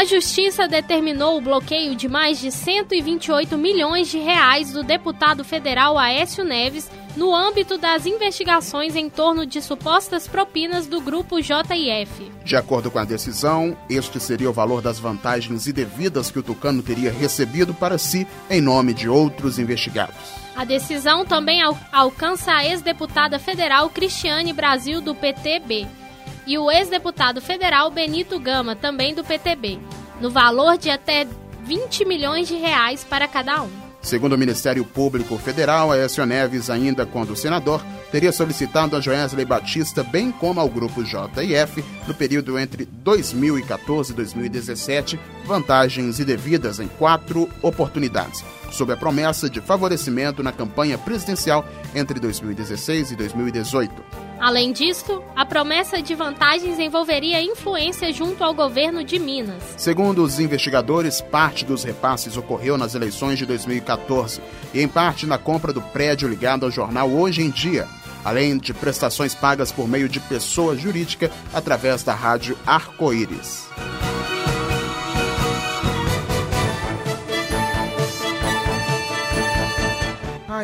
[0.04, 5.98] A justiça determinou o bloqueio de mais de 128 milhões de reais do deputado federal
[5.98, 12.30] Aécio Neves no âmbito das investigações em torno de supostas propinas do grupo JIF.
[12.44, 16.82] De acordo com a decisão, este seria o valor das vantagens indevidas que o Tucano
[16.82, 20.14] teria recebido para si em nome de outros investigados.
[20.54, 26.03] A decisão também al alcança a ex-deputada federal Cristiane Brasil do PTB
[26.46, 29.78] e o ex-deputado federal Benito Gama, também do PTB,
[30.20, 31.26] no valor de até
[31.64, 33.84] 20 milhões de reais para cada um.
[34.04, 40.02] Segundo o Ministério Público Federal, Aécio Neves, ainda quando senador, teria solicitado a Joesley Batista,
[40.02, 47.48] bem como ao grupo JIF, no período entre 2014 e 2017, vantagens indevidas em quatro
[47.62, 54.23] oportunidades, sob a promessa de favorecimento na campanha presidencial entre 2016 e 2018.
[54.38, 59.62] Além disso, a promessa de vantagens envolveria influência junto ao governo de Minas.
[59.76, 64.40] Segundo os investigadores, parte dos repasses ocorreu nas eleições de 2014
[64.72, 67.86] e em parte na compra do prédio ligado ao jornal Hoje em Dia,
[68.24, 73.68] além de prestações pagas por meio de pessoa jurídica através da rádio Arco-Íris.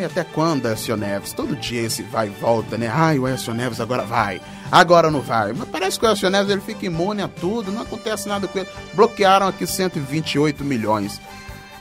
[0.01, 1.35] Ai, até quando, Écio Neves?
[1.35, 2.89] Todo dia esse vai e volta, né?
[2.89, 4.41] Ai, o Écio Neves agora vai,
[4.73, 5.53] agora não vai.
[5.53, 8.59] Mas parece que o Écio Neves ele fica imune a tudo, não acontece nada com
[8.59, 8.69] ele.
[8.95, 11.21] Bloquearam aqui 128 milhões.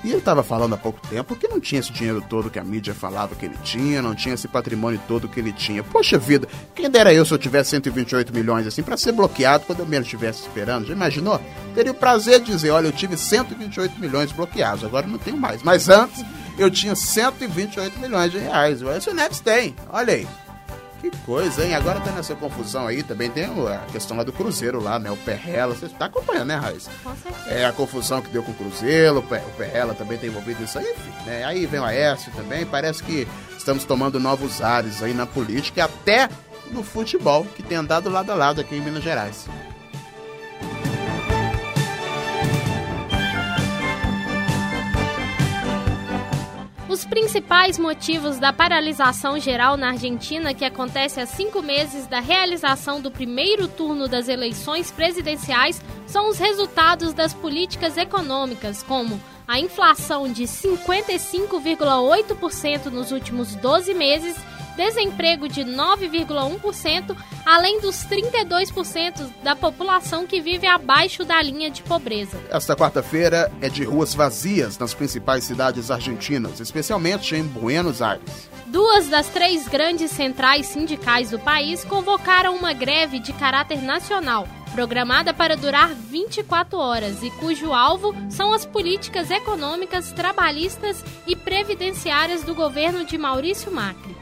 [0.04, 2.64] E ele estava falando há pouco tempo que não tinha esse dinheiro todo que a
[2.64, 5.82] mídia falava que ele tinha, não tinha esse patrimônio todo que ele tinha.
[5.82, 9.80] Poxa vida, quem dera eu se eu tivesse 128 milhões assim para ser bloqueado quando
[9.80, 10.88] eu menos estivesse esperando?
[10.88, 11.40] Já imaginou?
[11.74, 15.64] Teria o prazer de dizer: olha, eu tive 128 milhões bloqueados, agora não tenho mais.
[15.64, 16.26] Mas antes
[16.62, 18.82] eu tinha 128 milhões de reais.
[18.82, 20.28] O Aécio Neves tem, olha aí.
[21.02, 21.74] Que coisa, hein?
[21.74, 25.10] Agora tá nessa confusão aí, também tem a questão lá do Cruzeiro lá, né?
[25.10, 26.90] O Perrela, você tá acompanhando, né, Raiz?
[27.02, 27.50] Com certeza.
[27.50, 30.86] É a confusão que deu com o Cruzeiro, o Perrela também tá envolvido nisso aí,
[30.92, 31.46] enfim, né?
[31.46, 33.26] Aí vem o Aécio também, parece que
[33.58, 36.28] estamos tomando novos ares aí na política e até
[36.70, 39.48] no futebol, que tem andado lado a lado aqui em Minas Gerais.
[46.90, 53.00] Os principais motivos da paralisação geral na Argentina, que acontece há cinco meses da realização
[53.00, 60.34] do primeiro turno das eleições presidenciais, são os resultados das políticas econômicas, como a inflação
[60.34, 64.36] de 55,8% nos últimos 12 meses
[64.76, 72.38] desemprego de 9,1%, além dos 32% da população que vive abaixo da linha de pobreza.
[72.50, 78.50] Esta quarta-feira é de ruas vazias nas principais cidades argentinas, especialmente em Buenos Aires.
[78.68, 85.34] Duas das três grandes centrais sindicais do país convocaram uma greve de caráter nacional, programada
[85.34, 92.54] para durar 24 horas e cujo alvo são as políticas econômicas, trabalhistas e previdenciárias do
[92.54, 94.16] governo de Maurício Macri.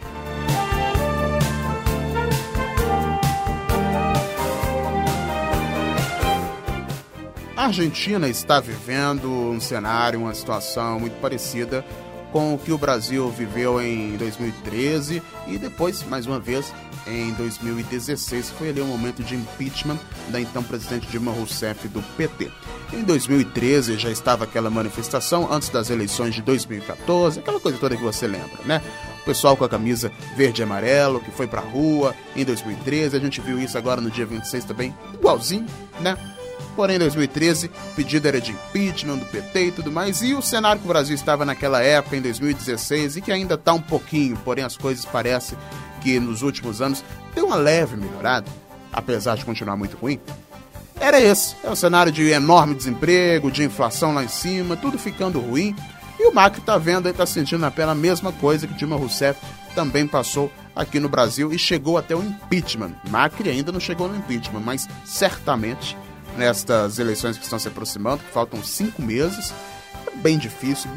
[7.58, 11.84] A Argentina está vivendo um cenário, uma situação muito parecida
[12.32, 16.72] com o que o Brasil viveu em 2013 e depois, mais uma vez,
[17.08, 18.52] em 2016.
[18.52, 19.98] Foi ali um momento de impeachment
[20.30, 22.52] da então presidente Dilma Rousseff do PT.
[22.94, 28.04] Em 2013 já estava aquela manifestação antes das eleições de 2014, aquela coisa toda que
[28.04, 28.84] você lembra, né?
[29.22, 33.20] O pessoal com a camisa verde e amarelo que foi pra rua em 2013, a
[33.20, 35.66] gente viu isso agora no dia 26 também, igualzinho,
[36.00, 36.16] né?
[36.78, 40.44] Porém, em 2013, o pedido era de impeachment do PT e tudo mais, e o
[40.44, 44.38] cenário que o Brasil estava naquela época, em 2016, e que ainda está um pouquinho,
[44.46, 45.58] porém as coisas parecem
[46.02, 48.46] que nos últimos anos deu uma leve melhorada,
[48.94, 50.20] apesar de continuar muito ruim,
[51.00, 51.56] era esse.
[51.64, 55.76] É um cenário de enorme desemprego, de inflação lá em cima, tudo ficando ruim.
[56.20, 58.98] E o Macri está vendo e está sentindo na pele a mesma coisa que Dilma
[58.98, 59.40] Rousseff
[59.74, 62.92] também passou aqui no Brasil e chegou até o impeachment.
[63.10, 65.98] Macri ainda não chegou no impeachment, mas certamente
[66.38, 69.54] nestas eleições que estão se aproximando, que faltam cinco meses,
[70.06, 70.90] é bem difícil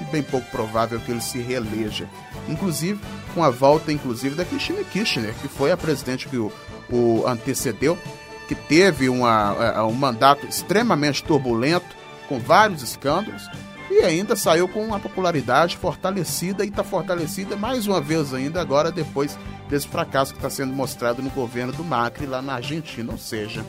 [0.00, 2.08] e bem pouco provável que ele se reeleja.
[2.48, 3.00] Inclusive,
[3.34, 6.52] com a volta inclusive da Cristina Kirchner, que foi a presidente que o,
[6.90, 7.98] o antecedeu,
[8.46, 11.96] que teve uma, é, um mandato extremamente turbulento,
[12.28, 13.48] com vários escândalos,
[13.90, 18.90] e ainda saiu com uma popularidade fortalecida e está fortalecida mais uma vez ainda agora
[18.90, 23.18] depois desse fracasso que está sendo mostrado no governo do Macri lá na Argentina, ou
[23.18, 23.64] seja,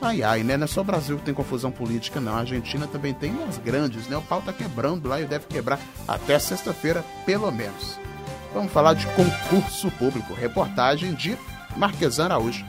[0.00, 0.56] Ai, ai, né?
[0.56, 2.34] Não é só o Brasil que tem confusão política, não.
[2.34, 4.16] A Argentina também tem umas grandes, né?
[4.16, 5.78] O pau tá quebrando lá e deve quebrar
[6.08, 7.98] até sexta-feira, pelo menos.
[8.54, 10.32] Vamos falar de concurso público.
[10.32, 11.36] Reportagem de
[11.76, 12.64] Marquesan Araújo.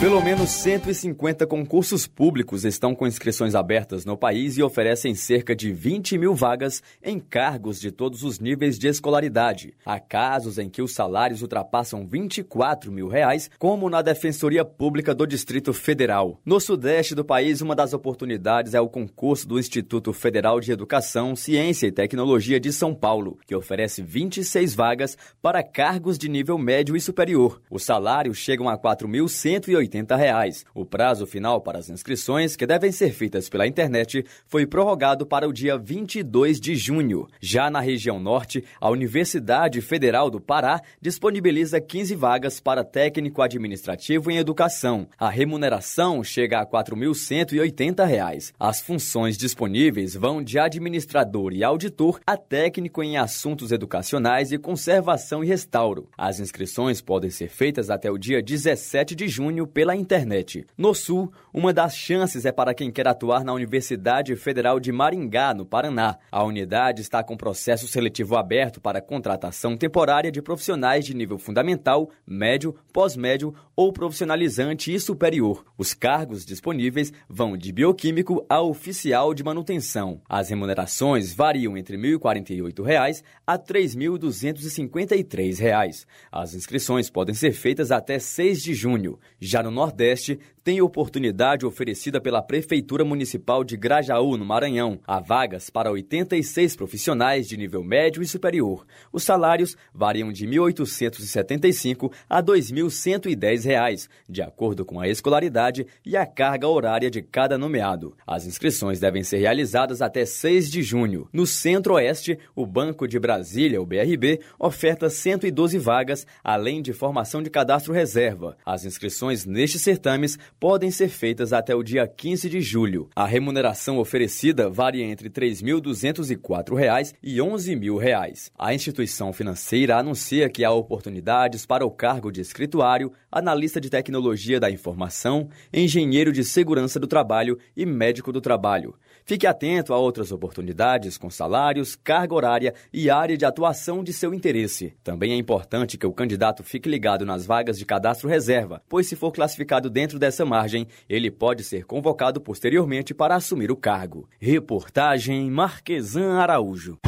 [0.00, 5.74] Pelo menos 150 concursos públicos estão com inscrições abertas no país e oferecem cerca de
[5.74, 9.74] 20 mil vagas em cargos de todos os níveis de escolaridade.
[9.84, 15.26] Há casos em que os salários ultrapassam 24 mil reais, como na Defensoria Pública do
[15.26, 16.40] Distrito Federal.
[16.46, 21.36] No sudeste do país, uma das oportunidades é o concurso do Instituto Federal de Educação,
[21.36, 26.96] Ciência e Tecnologia de São Paulo, que oferece 26 vagas para cargos de nível médio
[26.96, 27.60] e superior.
[27.70, 30.64] Os salários chegam a 4.180 reais.
[30.74, 35.48] O prazo final para as inscrições, que devem ser feitas pela internet, foi prorrogado para
[35.48, 37.26] o dia 22 de junho.
[37.40, 44.30] Já na região norte, a Universidade Federal do Pará disponibiliza 15 vagas para técnico administrativo
[44.30, 45.06] em educação.
[45.18, 48.52] A remuneração chega a R$ 4.180.
[48.58, 55.42] As funções disponíveis vão de administrador e auditor a técnico em assuntos educacionais e conservação
[55.42, 56.08] e restauro.
[56.16, 60.66] As inscrições podem ser feitas até o dia 17 de junho pela internet.
[60.76, 65.54] No Sul, uma das chances é para quem quer atuar na Universidade Federal de Maringá,
[65.54, 66.18] no Paraná.
[66.30, 72.10] A unidade está com processo seletivo aberto para contratação temporária de profissionais de nível fundamental,
[72.26, 75.64] médio, pós-médio ou profissionalizante e superior.
[75.78, 80.20] Os cargos disponíveis vão de bioquímico a oficial de manutenção.
[80.28, 86.04] As remunerações variam entre R$ 1.048 a R$ 3.253.
[86.30, 89.18] As inscrições podem ser feitas até 6 de junho.
[89.40, 95.00] Já no Nordeste, tem oportunidade oferecida pela Prefeitura Municipal de Grajaú, no Maranhão.
[95.06, 98.86] Há vagas para 86 profissionais de nível médio e superior.
[99.10, 106.16] Os salários variam de R$ 1.875 a R$ 2.110, de acordo com a escolaridade e
[106.16, 108.14] a carga horária de cada nomeado.
[108.26, 111.26] As inscrições devem ser realizadas até 6 de junho.
[111.32, 117.48] No Centro-Oeste, o Banco de Brasília, o BRB, oferta 112 vagas, além de formação de
[117.48, 118.58] cadastro reserva.
[118.64, 123.10] As inscrições nestes certames podem ser feitas até o dia 15 de julho.
[123.14, 128.50] A remuneração oferecida varia entre R$ 3.204 e R$ 11.000.
[128.58, 134.58] A instituição financeira anuncia que há oportunidades para o cargo de escrituário, analista de tecnologia
[134.58, 138.94] da informação, engenheiro de segurança do trabalho e médico do trabalho.
[139.30, 144.34] Fique atento a outras oportunidades com salários, carga horária e área de atuação de seu
[144.34, 144.92] interesse.
[145.04, 149.14] Também é importante que o candidato fique ligado nas vagas de cadastro reserva, pois se
[149.14, 154.28] for classificado dentro dessa margem, ele pode ser convocado posteriormente para assumir o cargo.
[154.40, 156.98] Reportagem Marquesan Araújo.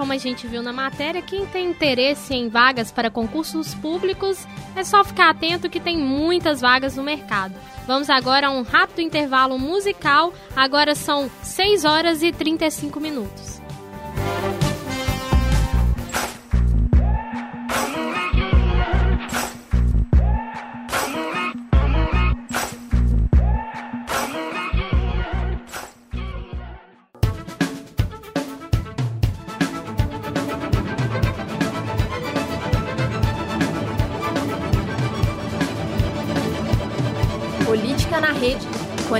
[0.00, 4.82] Como a gente viu na matéria, quem tem interesse em vagas para concursos públicos é
[4.82, 7.54] só ficar atento que tem muitas vagas no mercado.
[7.86, 10.32] Vamos agora a um rápido intervalo musical.
[10.56, 13.59] Agora são 6 horas e 35 minutos.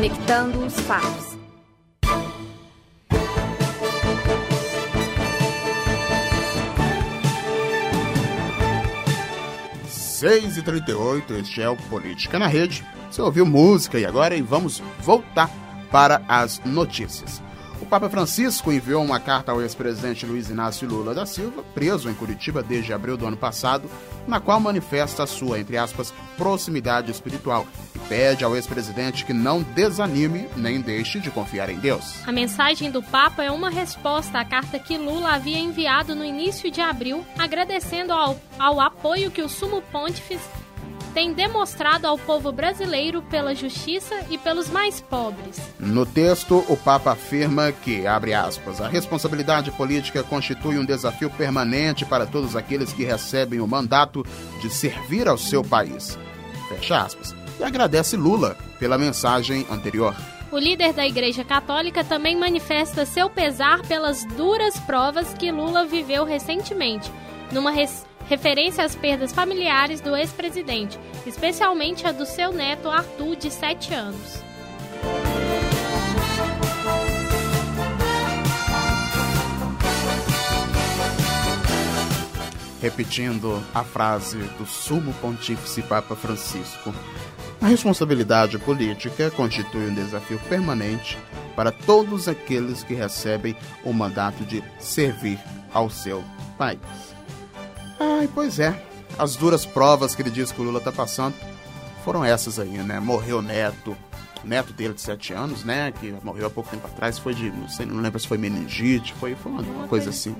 [0.01, 1.37] Conectando os fatos.
[9.87, 10.93] Seis e trinta
[11.39, 12.83] este é o Política na Rede.
[13.11, 15.51] Você ouviu música e agora e vamos voltar
[15.91, 17.43] para as notícias.
[17.91, 22.63] Papa Francisco enviou uma carta ao ex-presidente Luiz Inácio Lula da Silva, preso em Curitiba
[22.63, 23.91] desde abril do ano passado,
[24.29, 29.61] na qual manifesta a sua, entre aspas, proximidade espiritual e pede ao ex-presidente que não
[29.61, 32.25] desanime nem deixe de confiar em Deus.
[32.29, 36.71] A mensagem do Papa é uma resposta à carta que Lula havia enviado no início
[36.71, 40.60] de abril, agradecendo ao, ao apoio que o Sumo Pontífice
[41.13, 45.61] tem demonstrado ao povo brasileiro pela justiça e pelos mais pobres.
[45.79, 52.05] No texto, o Papa afirma que, abre aspas, a responsabilidade política constitui um desafio permanente
[52.05, 54.25] para todos aqueles que recebem o mandato
[54.61, 56.19] de servir ao seu país.
[56.69, 57.35] Fecha aspas.
[57.59, 60.15] E agradece Lula pela mensagem anterior.
[60.53, 66.25] O líder da Igreja Católica também manifesta seu pesar pelas duras provas que Lula viveu
[66.25, 67.11] recentemente,
[67.53, 73.51] numa res referência às perdas familiares do ex-presidente, especialmente a do seu neto Arthur, de
[73.51, 74.45] 7 anos.
[82.81, 86.95] Repetindo a frase do Sumo Pontífice Papa Francisco,
[87.61, 91.19] a responsabilidade política constitui um desafio permanente
[91.57, 95.39] para todos aqueles que recebem o mandato de servir
[95.75, 96.23] ao seu
[96.57, 96.79] país.
[98.21, 98.79] Ai, pois é.
[99.19, 101.35] As duras provas que ele diz que o Lula está passando
[102.05, 103.01] foram essas aí, né?
[103.01, 103.97] Morreu o neto,
[104.45, 105.91] o neto dele de 7 anos, né?
[105.91, 109.15] Que morreu há pouco tempo atrás, foi de, não sei, não lembro se foi meningite,
[109.15, 110.37] foi, foi uma, uma coisa assim.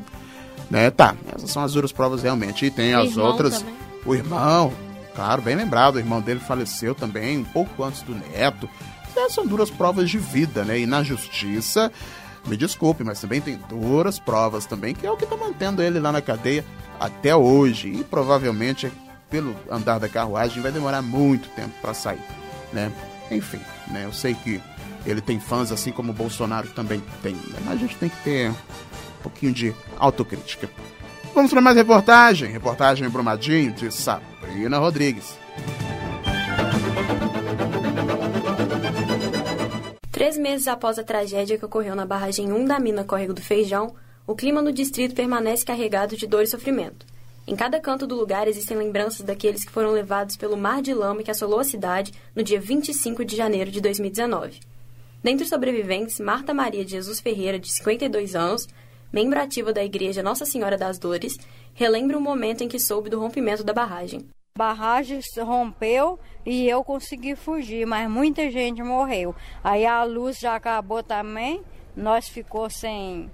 [0.71, 0.91] Né?
[0.91, 2.67] Tá, essas são as duras provas realmente.
[2.67, 3.61] E tem o as outras.
[3.61, 3.75] Também.
[4.05, 4.75] O irmão,
[5.15, 8.69] claro, bem lembrado, o irmão dele faleceu também, um pouco antes do neto.
[9.17, 10.81] Essas são duras provas de vida, né?
[10.81, 11.91] E na justiça,
[12.47, 16.01] me desculpe, mas também tem duras provas também, que é o que tá mantendo ele
[16.01, 16.65] lá na cadeia
[16.99, 17.89] até hoje.
[17.89, 18.91] E provavelmente,
[19.29, 22.23] pelo andar da carruagem, vai demorar muito tempo para sair,
[22.73, 22.91] né?
[23.31, 24.05] Enfim, né?
[24.05, 24.61] Eu sei que
[25.07, 27.59] ele tem fãs assim como o Bolsonaro também tem, né?
[27.65, 30.69] mas a gente tem que ter um pouquinho de autocrítica.
[31.35, 32.51] Vamos para mais reportagem.
[32.51, 35.39] Reportagem em Brumadinho de Sabrina Rodrigues.
[40.21, 43.95] Três meses após a tragédia que ocorreu na barragem 1 da mina Córrego do Feijão,
[44.27, 47.07] o clima no distrito permanece carregado de dor e sofrimento.
[47.47, 51.23] Em cada canto do lugar existem lembranças daqueles que foram levados pelo mar de lama
[51.23, 54.61] que assolou a cidade no dia 25 de janeiro de 2019.
[55.23, 58.69] Dentre os sobreviventes, Marta Maria de Jesus Ferreira, de 52 anos,
[59.11, 61.39] membro ativa da Igreja Nossa Senhora das Dores,
[61.73, 64.29] relembra o momento em que soube do rompimento da barragem.
[64.61, 69.35] A barragem rompeu e eu consegui fugir, mas muita gente morreu.
[69.65, 71.63] Aí a luz já acabou também,
[71.97, 73.31] nós ficou sem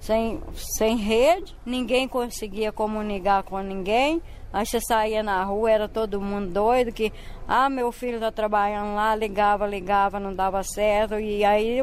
[0.00, 4.20] sem, sem rede, ninguém conseguia comunicar com ninguém.
[4.52, 7.10] Aí você saía na rua, era todo mundo doido, que,
[7.48, 11.14] ah, meu filho está trabalhando lá, ligava, ligava, não dava certo.
[11.18, 11.80] E aí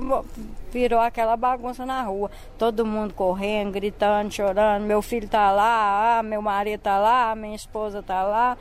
[0.72, 2.30] virou aquela bagunça na rua.
[2.60, 7.56] Todo mundo correndo, gritando, chorando, meu filho está lá, ah, meu marido está lá, minha
[7.56, 8.56] esposa está lá.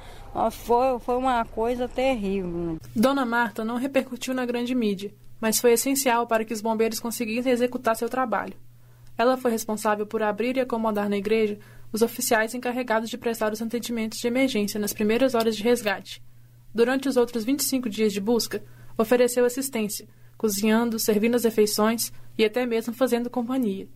[0.51, 2.79] Foi, foi uma coisa terrível.
[2.97, 7.53] Dona Marta não repercutiu na grande mídia, mas foi essencial para que os bombeiros conseguissem
[7.53, 8.55] executar seu trabalho.
[9.19, 11.59] Ela foi responsável por abrir e acomodar na igreja
[11.93, 16.23] os oficiais encarregados de prestar os atendimentos de emergência nas primeiras horas de resgate.
[16.75, 18.63] Durante os outros 25 dias de busca,
[18.97, 23.89] ofereceu assistência, cozinhando, servindo as refeições e até mesmo fazendo companhia.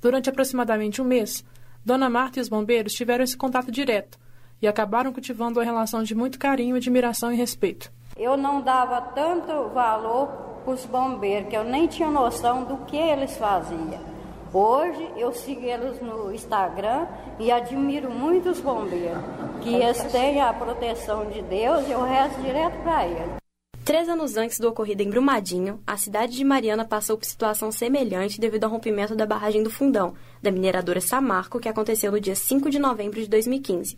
[0.00, 1.44] Durante aproximadamente um mês,
[1.84, 4.18] Dona Marta e os bombeiros tiveram esse contato direto
[4.60, 7.90] e acabaram cultivando uma relação de muito carinho, admiração e respeito.
[8.16, 10.26] Eu não dava tanto valor
[10.64, 14.09] para os bombeiros, que eu nem tinha noção do que eles faziam.
[14.52, 17.06] Hoje eu sigo eles no Instagram
[17.38, 19.22] e admiro muito os bombeiros,
[19.62, 23.36] que eles têm a proteção de Deus e eu rezo direto para eles.
[23.84, 28.40] Três anos antes do ocorrido em Brumadinho, a cidade de Mariana passou por situação semelhante
[28.40, 32.70] devido ao rompimento da barragem do Fundão, da mineradora Samarco, que aconteceu no dia 5
[32.70, 33.96] de novembro de 2015.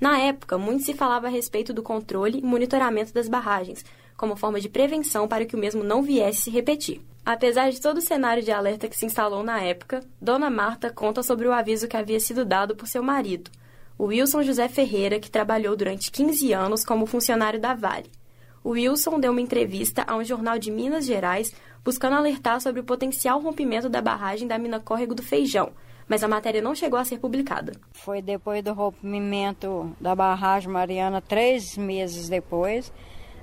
[0.00, 3.84] Na época, muito se falava a respeito do controle e monitoramento das barragens,
[4.16, 7.00] como forma de prevenção para que o mesmo não viesse se repetir.
[7.26, 11.22] Apesar de todo o cenário de alerta que se instalou na época, Dona Marta conta
[11.22, 13.50] sobre o aviso que havia sido dado por seu marido,
[13.96, 18.10] o Wilson José Ferreira, que trabalhou durante 15 anos como funcionário da Vale.
[18.62, 22.84] O Wilson deu uma entrevista a um jornal de Minas Gerais buscando alertar sobre o
[22.84, 25.72] potencial rompimento da barragem da mina Córrego do Feijão,
[26.06, 27.72] mas a matéria não chegou a ser publicada.
[27.92, 32.92] Foi depois do rompimento da barragem Mariana, três meses depois,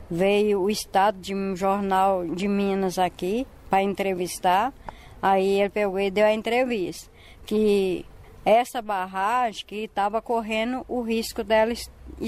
[0.10, 4.74] veio o estado de um jornal de Minas aqui para entrevistar.
[5.22, 7.09] Aí ele pegou e deu a entrevista
[7.45, 8.05] que
[8.43, 11.72] essa barragem que estava correndo o risco dela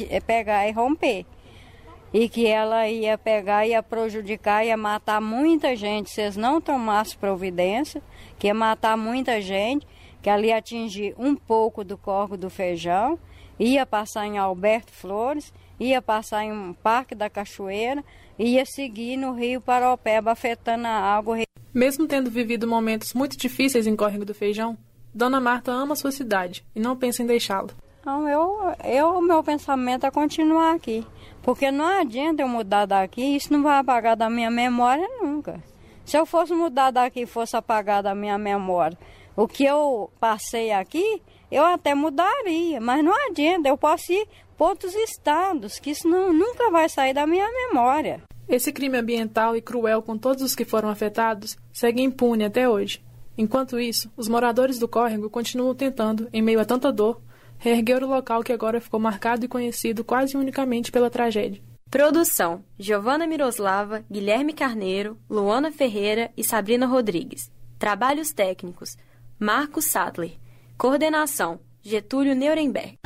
[0.09, 1.25] é pegar e romper.
[2.13, 7.17] E que ela ia pegar, ia prejudicar, ia matar muita gente se eles não tomassem
[7.17, 8.01] providência,
[8.37, 9.87] que ia matar muita gente,
[10.21, 13.17] que ali ia atingir um pouco do corpo do feijão,
[13.59, 18.03] ia passar em Alberto Flores, ia passar em um Parque da Cachoeira,
[18.37, 21.37] ia seguir no Rio Paropeba, afetando a água.
[21.73, 24.77] Mesmo tendo vivido momentos muito difíceis em Córrego do Feijão,
[25.13, 27.69] Dona Marta ama sua cidade e não pensa em deixá-la.
[28.05, 31.05] Não, eu, eu, meu pensamento é continuar aqui.
[31.41, 35.61] Porque não adianta eu mudar daqui, isso não vai apagar da minha memória nunca.
[36.05, 38.97] Se eu fosse mudar daqui e fosse apagar da minha memória
[39.35, 41.21] o que eu passei aqui,
[41.51, 44.27] eu até mudaria, mas não adianta, eu posso ir
[44.57, 48.21] outros estados, que isso não, nunca vai sair da minha memória.
[48.47, 53.01] Esse crime ambiental e cruel com todos os que foram afetados segue impune até hoje.
[53.37, 57.21] Enquanto isso, os moradores do córrego continuam tentando, em meio a tanta dor,
[57.57, 61.61] reerguer o local que agora ficou marcado e conhecido quase unicamente pela tragédia.
[61.89, 67.51] Produção: Giovana Miroslava, Guilherme Carneiro, Luana Ferreira e Sabrina Rodrigues.
[67.79, 68.97] Trabalhos técnicos:
[69.39, 70.33] Marcos Sattler.
[70.77, 72.97] Coordenação: Getúlio Nuremberg.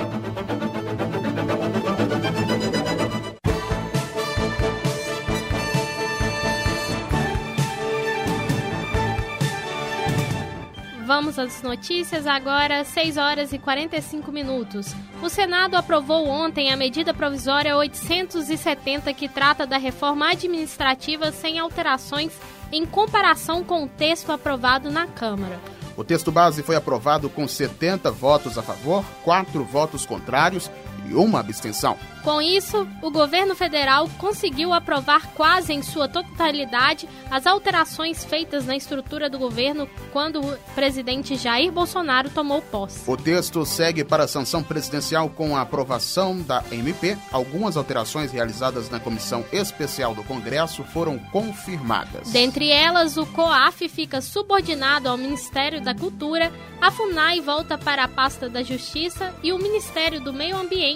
[11.07, 14.93] Vamos às notícias agora, 6 horas e 45 minutos.
[15.23, 22.33] O Senado aprovou ontem a medida provisória 870 que trata da reforma administrativa sem alterações
[22.73, 25.57] em comparação com o texto aprovado na Câmara.
[25.95, 30.69] O texto base foi aprovado com 70 votos a favor, 4 votos contrários
[31.09, 31.97] e uma abstenção.
[32.23, 38.75] Com isso, o governo federal conseguiu aprovar quase em sua totalidade as alterações feitas na
[38.75, 43.09] estrutura do governo quando o presidente Jair Bolsonaro tomou posse.
[43.09, 47.17] O texto segue para a sanção presidencial com a aprovação da MP.
[47.31, 52.29] Algumas alterações realizadas na Comissão Especial do Congresso foram confirmadas.
[52.31, 58.07] Dentre elas, o COAF fica subordinado ao Ministério da Cultura, a FUNAI volta para a
[58.07, 60.86] pasta da Justiça e o Ministério do Meio Ambiente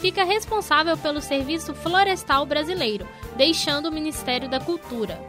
[0.00, 5.20] fica responsável responsável pelo Serviço Florestal Brasileiro, deixando o Ministério da Cultura.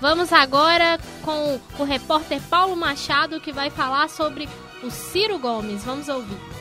[0.00, 4.48] Vamos agora com o repórter Paulo Machado que vai falar sobre
[4.82, 5.84] o Ciro Gomes.
[5.84, 6.57] Vamos ouvir.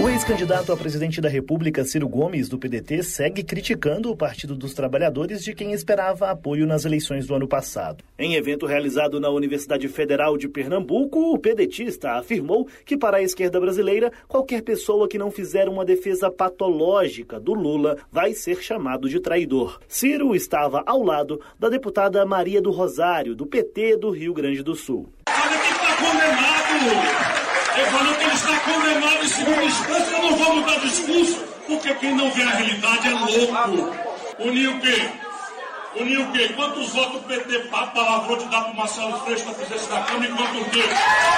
[0.00, 4.72] O ex-candidato a presidente da República, Ciro Gomes, do PDT, segue criticando o Partido dos
[4.72, 8.04] Trabalhadores de quem esperava apoio nas eleições do ano passado.
[8.16, 13.58] Em evento realizado na Universidade Federal de Pernambuco, o pedetista afirmou que, para a esquerda
[13.58, 19.18] brasileira, qualquer pessoa que não fizer uma defesa patológica do Lula vai ser chamado de
[19.18, 19.80] traidor.
[19.88, 24.76] Ciro estava ao lado da deputada Maria do Rosário, do PT do Rio Grande do
[24.76, 25.12] Sul.
[25.28, 27.37] Olha que está condenado!
[27.78, 30.16] Ele falou que ele está condenado em segunda instância.
[30.16, 33.96] Eu não vou mudar discurso, porque quem não vê a realidade é louco.
[34.40, 35.08] Unir o quê?
[35.94, 36.48] Unir o quê?
[36.56, 40.28] Quantos votos o PT palavrou de dar para o Marcelo Freixo na presidência da Câmara
[40.28, 40.82] e quanto o quê?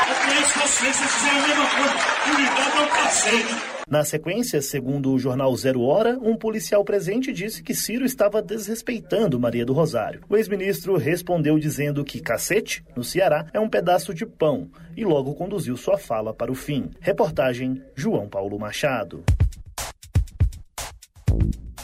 [0.08, 1.94] Eu conheço vocês, vocês fizeram a mesma coisa.
[2.34, 3.69] Unidade é um cacete.
[3.90, 9.40] Na sequência, segundo o jornal Zero Hora, um policial presente disse que Ciro estava desrespeitando
[9.40, 10.20] Maria do Rosário.
[10.28, 15.34] O ex-ministro respondeu dizendo que cacete, no Ceará, é um pedaço de pão e logo
[15.34, 16.88] conduziu sua fala para o fim.
[17.00, 19.24] Reportagem João Paulo Machado.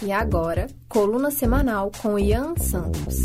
[0.00, 3.16] E agora, coluna semanal com Ian Santos.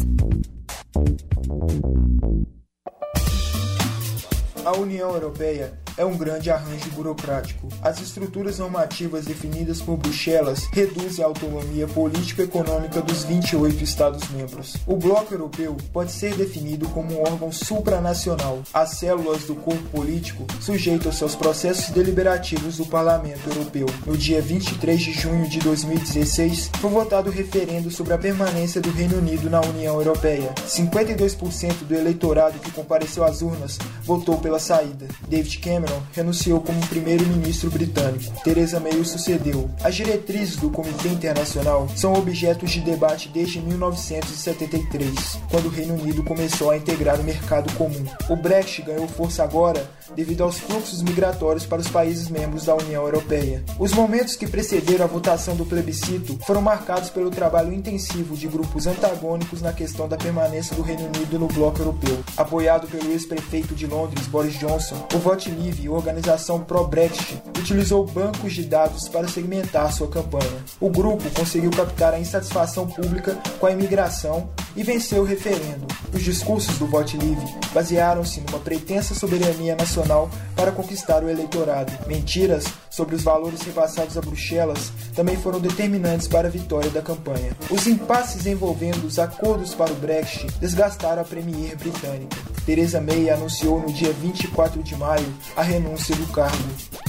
[4.66, 7.68] A União Europeia é um grande arranjo burocrático.
[7.82, 14.76] As estruturas normativas definidas por Bruxelas reduzem a autonomia político-econômica dos 28 Estados-membros.
[14.86, 18.62] O Bloco Europeu pode ser definido como um órgão supranacional.
[18.74, 23.88] As células do corpo político sujeitam-se aos processos deliberativos do Parlamento Europeu.
[24.06, 28.92] No dia 23 de junho de 2016, foi votado o referendo sobre a permanência do
[28.92, 30.54] Reino Unido na União Europeia.
[30.68, 35.08] 52% do eleitorado que compareceu às urnas votou pela saída.
[35.28, 38.32] David Cameron Cameron renunciou como primeiro-ministro britânico.
[38.44, 39.70] Theresa May o sucedeu.
[39.84, 46.24] As diretrizes do Comitê Internacional são objetos de debate desde 1973, quando o Reino Unido
[46.24, 48.06] começou a integrar o mercado comum.
[48.30, 53.04] O Brexit ganhou força agora devido aos fluxos migratórios para os países membros da União
[53.04, 53.64] Europeia.
[53.80, 58.88] Os momentos que precederam a votação do plebiscito foram marcados pelo trabalho intensivo de grupos
[58.88, 62.20] antagônicos na questão da permanência do Reino Unido no bloco europeu.
[62.38, 68.64] Apoiado pelo ex-prefeito de Londres, Boris Johnson, o Vote Leave, organização pró-Brexit, utilizou bancos de
[68.64, 70.64] dados para segmentar sua campanha.
[70.80, 75.88] O grupo conseguiu captar a insatisfação pública com a imigração e venceu o referendo.
[76.14, 81.92] Os discursos do Vote Livre basearam-se numa pretensa soberania nacional para conquistar o eleitorado.
[82.08, 87.56] Mentiras sobre os valores repassados a Bruxelas também foram determinantes para a vitória da campanha.
[87.70, 92.51] Os impasses envolvendo os acordos para o Brexit desgastaram a Premier britânica.
[92.66, 96.58] Theresa May anunciou no dia 24 de maio a renúncia do cargo.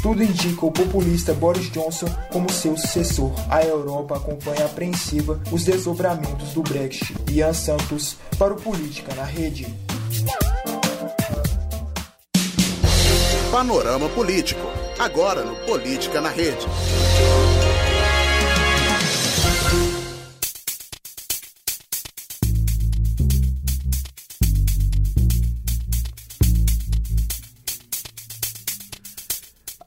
[0.03, 3.33] Tudo indica o populista Boris Johnson como seu sucessor.
[3.49, 7.15] A Europa acompanha apreensiva os desdobramentos do Brexit.
[7.31, 9.67] Ian Santos para o Política na Rede.
[13.51, 14.67] Panorama Político,
[14.99, 16.67] agora no Política na Rede.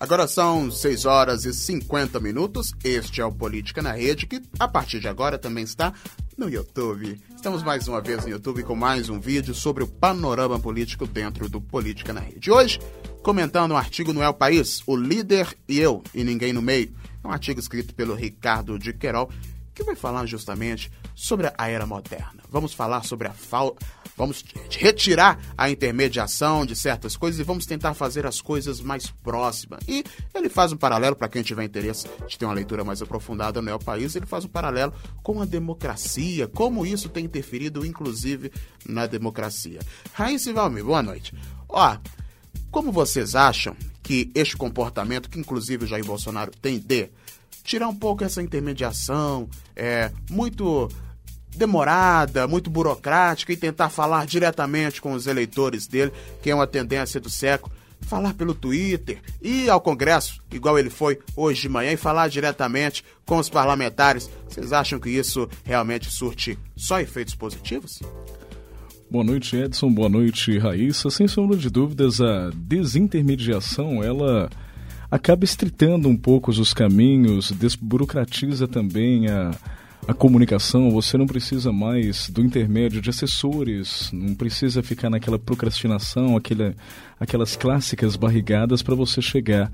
[0.05, 2.75] Agora são 6 horas e 50 minutos.
[2.83, 5.91] Este é o Política na Rede, que a partir de agora também está
[6.37, 7.19] no YouTube.
[7.35, 11.49] Estamos mais uma vez no YouTube com mais um vídeo sobre o panorama político dentro
[11.49, 12.51] do Política na Rede.
[12.51, 12.79] Hoje,
[13.23, 16.93] comentando um artigo no El País, O Líder e Eu, e Ninguém no Meio.
[17.23, 19.31] É um artigo escrito pelo Ricardo de Querol,
[19.75, 22.41] que vai falar justamente sobre a era moderna.
[22.49, 23.85] Vamos falar sobre a falta.
[24.17, 29.81] Vamos retirar a intermediação de certas coisas e vamos tentar fazer as coisas mais próximas.
[29.87, 33.61] E ele faz um paralelo, para quem tiver interesse de ter uma leitura mais aprofundada
[33.61, 38.53] no País, ele faz um paralelo com a democracia, como isso tem interferido, inclusive,
[38.87, 39.81] na democracia.
[40.13, 41.33] Raíssa Valmir, boa noite.
[41.67, 41.97] Ó,
[42.71, 47.09] como vocês acham que este comportamento, que inclusive o Jair Bolsonaro tem de
[47.65, 50.87] tirar um pouco essa intermediação, é muito
[51.55, 57.19] demorada, muito burocrática e tentar falar diretamente com os eleitores dele, que é uma tendência
[57.19, 61.97] do século, falar pelo Twitter, ir ao Congresso, igual ele foi hoje de manhã, e
[61.97, 64.29] falar diretamente com os parlamentares.
[64.47, 67.99] Vocês acham que isso realmente surte só efeitos positivos?
[69.09, 69.91] Boa noite, Edson.
[69.91, 71.09] Boa noite, Raíssa.
[71.09, 74.49] Sem sombra de dúvidas, a desintermediação, ela
[75.15, 79.51] acaba estritando um pouco os caminhos, desburocratiza também a,
[80.07, 80.91] a comunicação.
[80.91, 86.75] Você não precisa mais do intermédio de assessores, não precisa ficar naquela procrastinação, aquela,
[87.19, 89.71] aquelas clássicas barrigadas para você chegar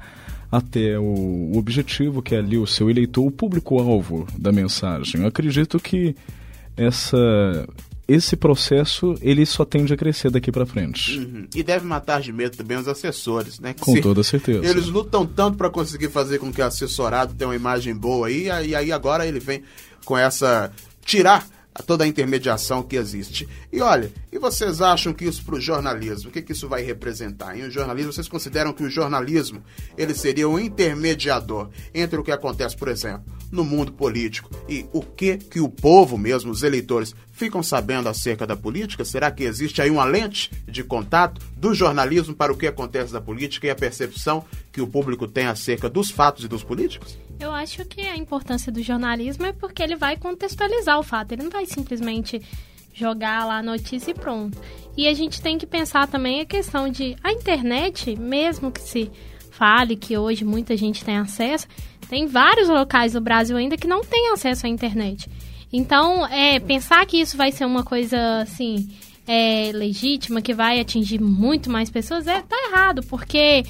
[0.52, 5.22] até o, o objetivo que é ali o seu eleitor, o público-alvo da mensagem.
[5.22, 6.16] Eu acredito que
[6.78, 7.68] essa
[8.12, 11.18] esse processo ele só tende a crescer daqui para frente.
[11.18, 11.48] Uhum.
[11.56, 13.74] E deve matar de medo também os assessores, né?
[13.74, 14.66] Que com toda certeza.
[14.66, 18.48] Eles lutam tanto para conseguir fazer com que o assessorado tenha uma imagem boa aí,
[18.66, 19.64] e aí agora ele vem
[20.06, 20.72] com essa
[21.06, 21.48] tirar
[21.86, 23.48] toda a intermediação que existe.
[23.72, 26.84] E olha, e vocês acham que isso para o jornalismo, o que, que isso vai
[26.84, 27.58] representar?
[27.58, 29.64] Em o jornalismo, vocês consideram que o jornalismo
[29.98, 35.02] ele seria um intermediador entre o que acontece, por exemplo, no mundo político e o
[35.02, 39.04] que que o povo mesmo, os eleitores, ficam sabendo acerca da política?
[39.04, 43.20] Será que existe aí uma lente de contato do jornalismo para o que acontece da
[43.20, 47.18] política e a percepção que o público tem acerca dos fatos e dos políticos?
[47.40, 51.44] Eu acho que a importância do jornalismo é porque ele vai contextualizar o fato, ele
[51.44, 52.42] não vai simplesmente
[52.94, 54.58] jogar lá a notícia e pronto.
[54.96, 59.10] E a gente tem que pensar também a questão de a internet, mesmo que se
[59.62, 61.68] fale que hoje muita gente tem acesso,
[62.10, 65.30] tem vários locais do Brasil ainda que não têm acesso à internet.
[65.72, 68.90] Então, é, pensar que isso vai ser uma coisa assim
[69.28, 73.64] é, legítima, que vai atingir muito mais pessoas, é tá errado, porque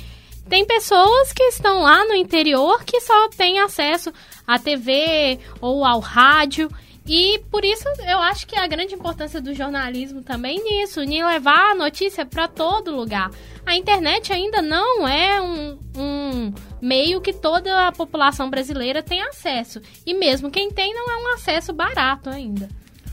[0.47, 4.13] tem pessoas que estão lá no interior que só têm acesso
[4.47, 6.71] à TV ou ao rádio.
[7.05, 11.71] E por isso eu acho que a grande importância do jornalismo também nisso, em levar
[11.71, 13.31] a notícia para todo lugar.
[13.65, 19.81] A internet ainda não é um, um, meio que toda a população brasileira tem acesso.
[20.05, 22.69] E mesmo quem tem, não é um acesso barato ainda.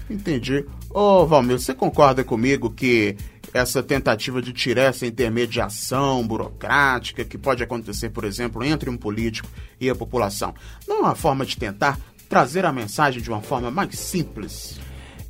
[0.09, 0.64] Entendi.
[0.91, 3.16] Ô, Valmir, você concorda comigo que
[3.53, 9.49] essa tentativa de tirar essa intermediação burocrática que pode acontecer, por exemplo, entre um político
[9.80, 10.55] e a população.
[10.86, 11.99] Não é uma forma de tentar
[12.29, 14.79] trazer a mensagem de uma forma mais simples.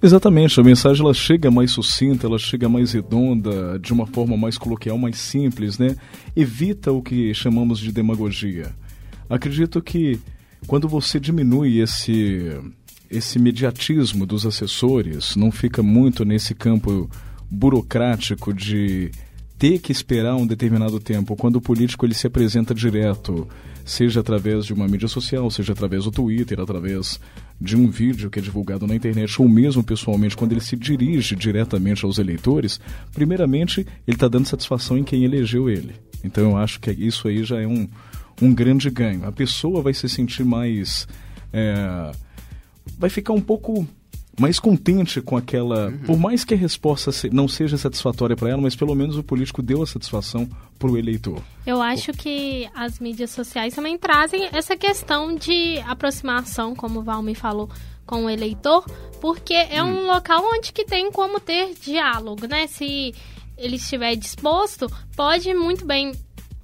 [0.01, 4.57] Exatamente, a mensagem ela chega mais sucinta, ela chega mais redonda, de uma forma mais
[4.57, 5.97] coloquial, mais simples, né?
[6.37, 8.73] Evita o que chamamos de demagogia.
[9.29, 10.21] Acredito que
[10.67, 12.57] quando você diminui esse
[13.11, 17.11] esse mediatismo dos assessores, não fica muito nesse campo
[17.51, 19.11] burocrático de
[19.59, 23.49] ter que esperar um determinado tempo, quando o político ele se apresenta direto,
[23.89, 27.19] seja através de uma mídia social, seja através do Twitter, através
[27.59, 31.35] de um vídeo que é divulgado na internet, ou mesmo pessoalmente, quando ele se dirige
[31.35, 32.79] diretamente aos eleitores,
[33.15, 35.95] primeiramente ele está dando satisfação em quem elegeu ele.
[36.23, 37.89] Então eu acho que isso aí já é um,
[38.43, 39.25] um grande ganho.
[39.25, 41.09] A pessoa vai se sentir mais.
[41.51, 42.13] É,
[42.99, 43.89] vai ficar um pouco
[44.39, 45.89] mais contente com aquela.
[45.89, 45.99] Uhum.
[45.99, 49.63] Por mais que a resposta não seja satisfatória para ela, mas pelo menos o político
[49.63, 51.43] deu a satisfação para o eleitor.
[51.67, 57.23] Eu acho que as mídias sociais também trazem essa questão de aproximação, como o Val
[57.23, 57.69] me falou,
[58.07, 58.87] com o eleitor,
[59.21, 60.05] porque é hum.
[60.05, 62.67] um local onde que tem como ter diálogo, né?
[62.67, 63.13] Se
[63.57, 66.13] ele estiver disposto, pode muito bem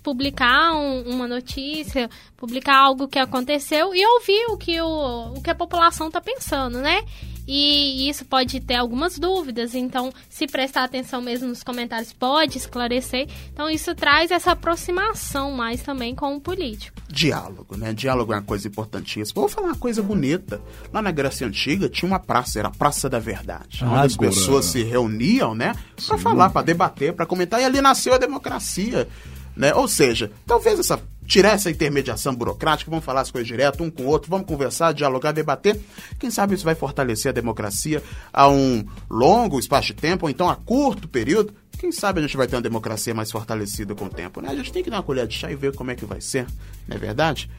[0.02, 5.50] publicar um, uma notícia, publicar algo que aconteceu e ouvir o que, o, o que
[5.50, 7.02] a população está pensando, né?
[7.46, 13.28] E isso pode ter algumas dúvidas, então se prestar atenção mesmo nos comentários pode esclarecer.
[13.52, 17.00] Então isso traz essa aproximação mais também com o político.
[17.08, 17.92] Diálogo, né?
[17.92, 19.40] Diálogo é uma coisa importantíssima.
[19.40, 20.60] Vou falar uma coisa bonita.
[20.92, 24.16] Lá na Grécia Antiga tinha uma praça, era a Praça da Verdade, ah, onde as
[24.16, 25.74] pessoas se reuniam, né,
[26.06, 29.08] para falar, para debater, para comentar e ali nasceu a democracia.
[29.56, 29.72] Né?
[29.72, 34.04] Ou seja, talvez essa tirar essa intermediação burocrática, vamos falar as coisas direto um com
[34.04, 35.80] o outro, vamos conversar, dialogar, debater.
[36.18, 38.02] Quem sabe isso vai fortalecer a democracia
[38.32, 41.54] a um longo espaço de tempo, ou então a curto período.
[41.78, 44.48] Quem sabe a gente vai ter uma democracia mais fortalecida com o tempo, né?
[44.50, 46.20] A gente tem que dar uma colher de chá e ver como é que vai
[46.20, 46.46] ser,
[46.86, 47.50] não é verdade?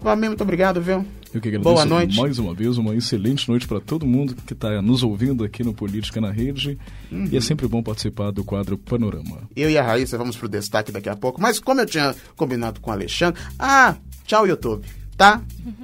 [0.00, 1.04] Valmir, muito obrigado, viu?
[1.32, 2.16] Eu que agradeço Boa noite.
[2.20, 5.74] mais uma vez, uma excelente noite para todo mundo que está nos ouvindo aqui no
[5.74, 6.78] Política na Rede.
[7.10, 7.28] Uhum.
[7.32, 9.42] E é sempre bom participar do quadro Panorama.
[9.56, 11.40] Eu e a Raíssa vamos pro destaque daqui a pouco.
[11.40, 13.40] Mas como eu tinha combinado com o Alexandre.
[13.58, 15.42] Ah, tchau, YouTube, tá?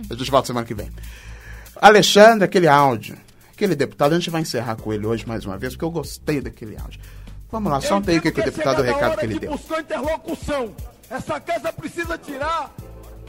[0.09, 0.89] A gente volta semana que vem.
[1.81, 3.17] Alexandre, aquele áudio.
[3.53, 6.41] Aquele deputado, a gente vai encerrar com ele hoje mais uma vez, porque eu gostei
[6.41, 7.01] daquele áudio.
[7.51, 9.51] Vamos lá, solta aí o que, que o deputado, o recado que ele de deu.
[9.51, 10.73] buscar interlocução.
[11.11, 12.73] Essa casa precisa tirar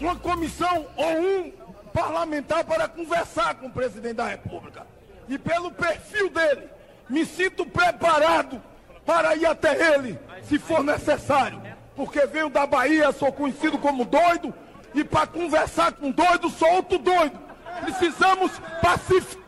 [0.05, 1.51] uma comissão ou um
[1.93, 4.85] parlamentar para conversar com o presidente da República.
[5.27, 6.67] E pelo perfil dele,
[7.09, 8.61] me sinto preparado
[9.05, 11.61] para ir até ele, se for necessário.
[11.95, 14.53] Porque venho da Bahia, sou conhecido como doido,
[14.93, 17.37] e para conversar com doido, sou outro doido.
[17.81, 19.41] Precisamos pacificar.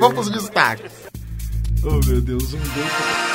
[0.00, 0.92] Vamos pros destaques.
[1.84, 3.33] Oh, meu Deus, um dois.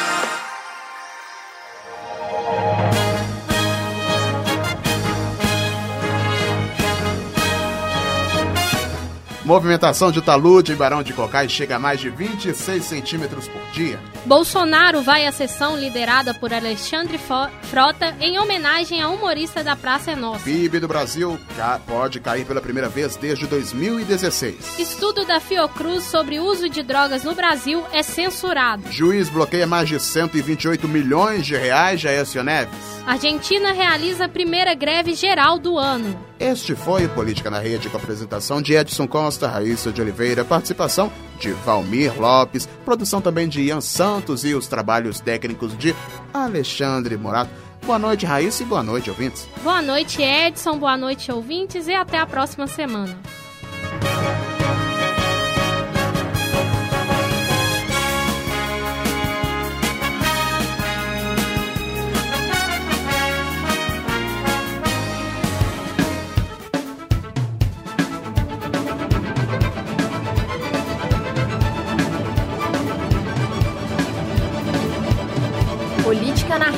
[9.50, 14.00] Movimentação de talude em Barão de Cocais chega a mais de 26 centímetros por dia.
[14.24, 17.20] Bolsonaro vai à sessão liderada por Alexandre
[17.64, 20.44] Frota em homenagem a humorista da Praça é Nossa.
[20.44, 21.40] PIB do Brasil
[21.88, 24.78] pode cair pela primeira vez desde 2016.
[24.78, 28.84] Estudo da Fiocruz sobre uso de drogas no Brasil é censurado.
[28.92, 32.78] Juiz bloqueia mais de 128 milhões de reais Aécio Neves.
[33.04, 36.29] Argentina realiza a primeira greve geral do ano.
[36.40, 40.46] Este foi o Política na Rede com a apresentação de Edson Costa, Raíssa de Oliveira,
[40.46, 45.94] participação de Valmir Lopes, produção também de Ian Santos e os trabalhos técnicos de
[46.34, 47.52] Alexandre Morato.
[47.86, 49.50] Boa noite, Raíssa, e boa noite, ouvintes.
[49.62, 50.78] Boa noite, Edson.
[50.78, 51.88] Boa noite, ouvintes.
[51.88, 53.18] E até a próxima semana.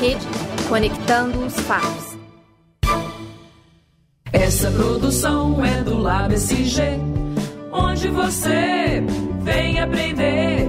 [0.01, 0.25] Rede.
[0.67, 2.17] Conectando os fatos.
[4.33, 6.81] Essa produção é do Lab SG,
[7.71, 9.03] onde você
[9.43, 10.65] vem aprender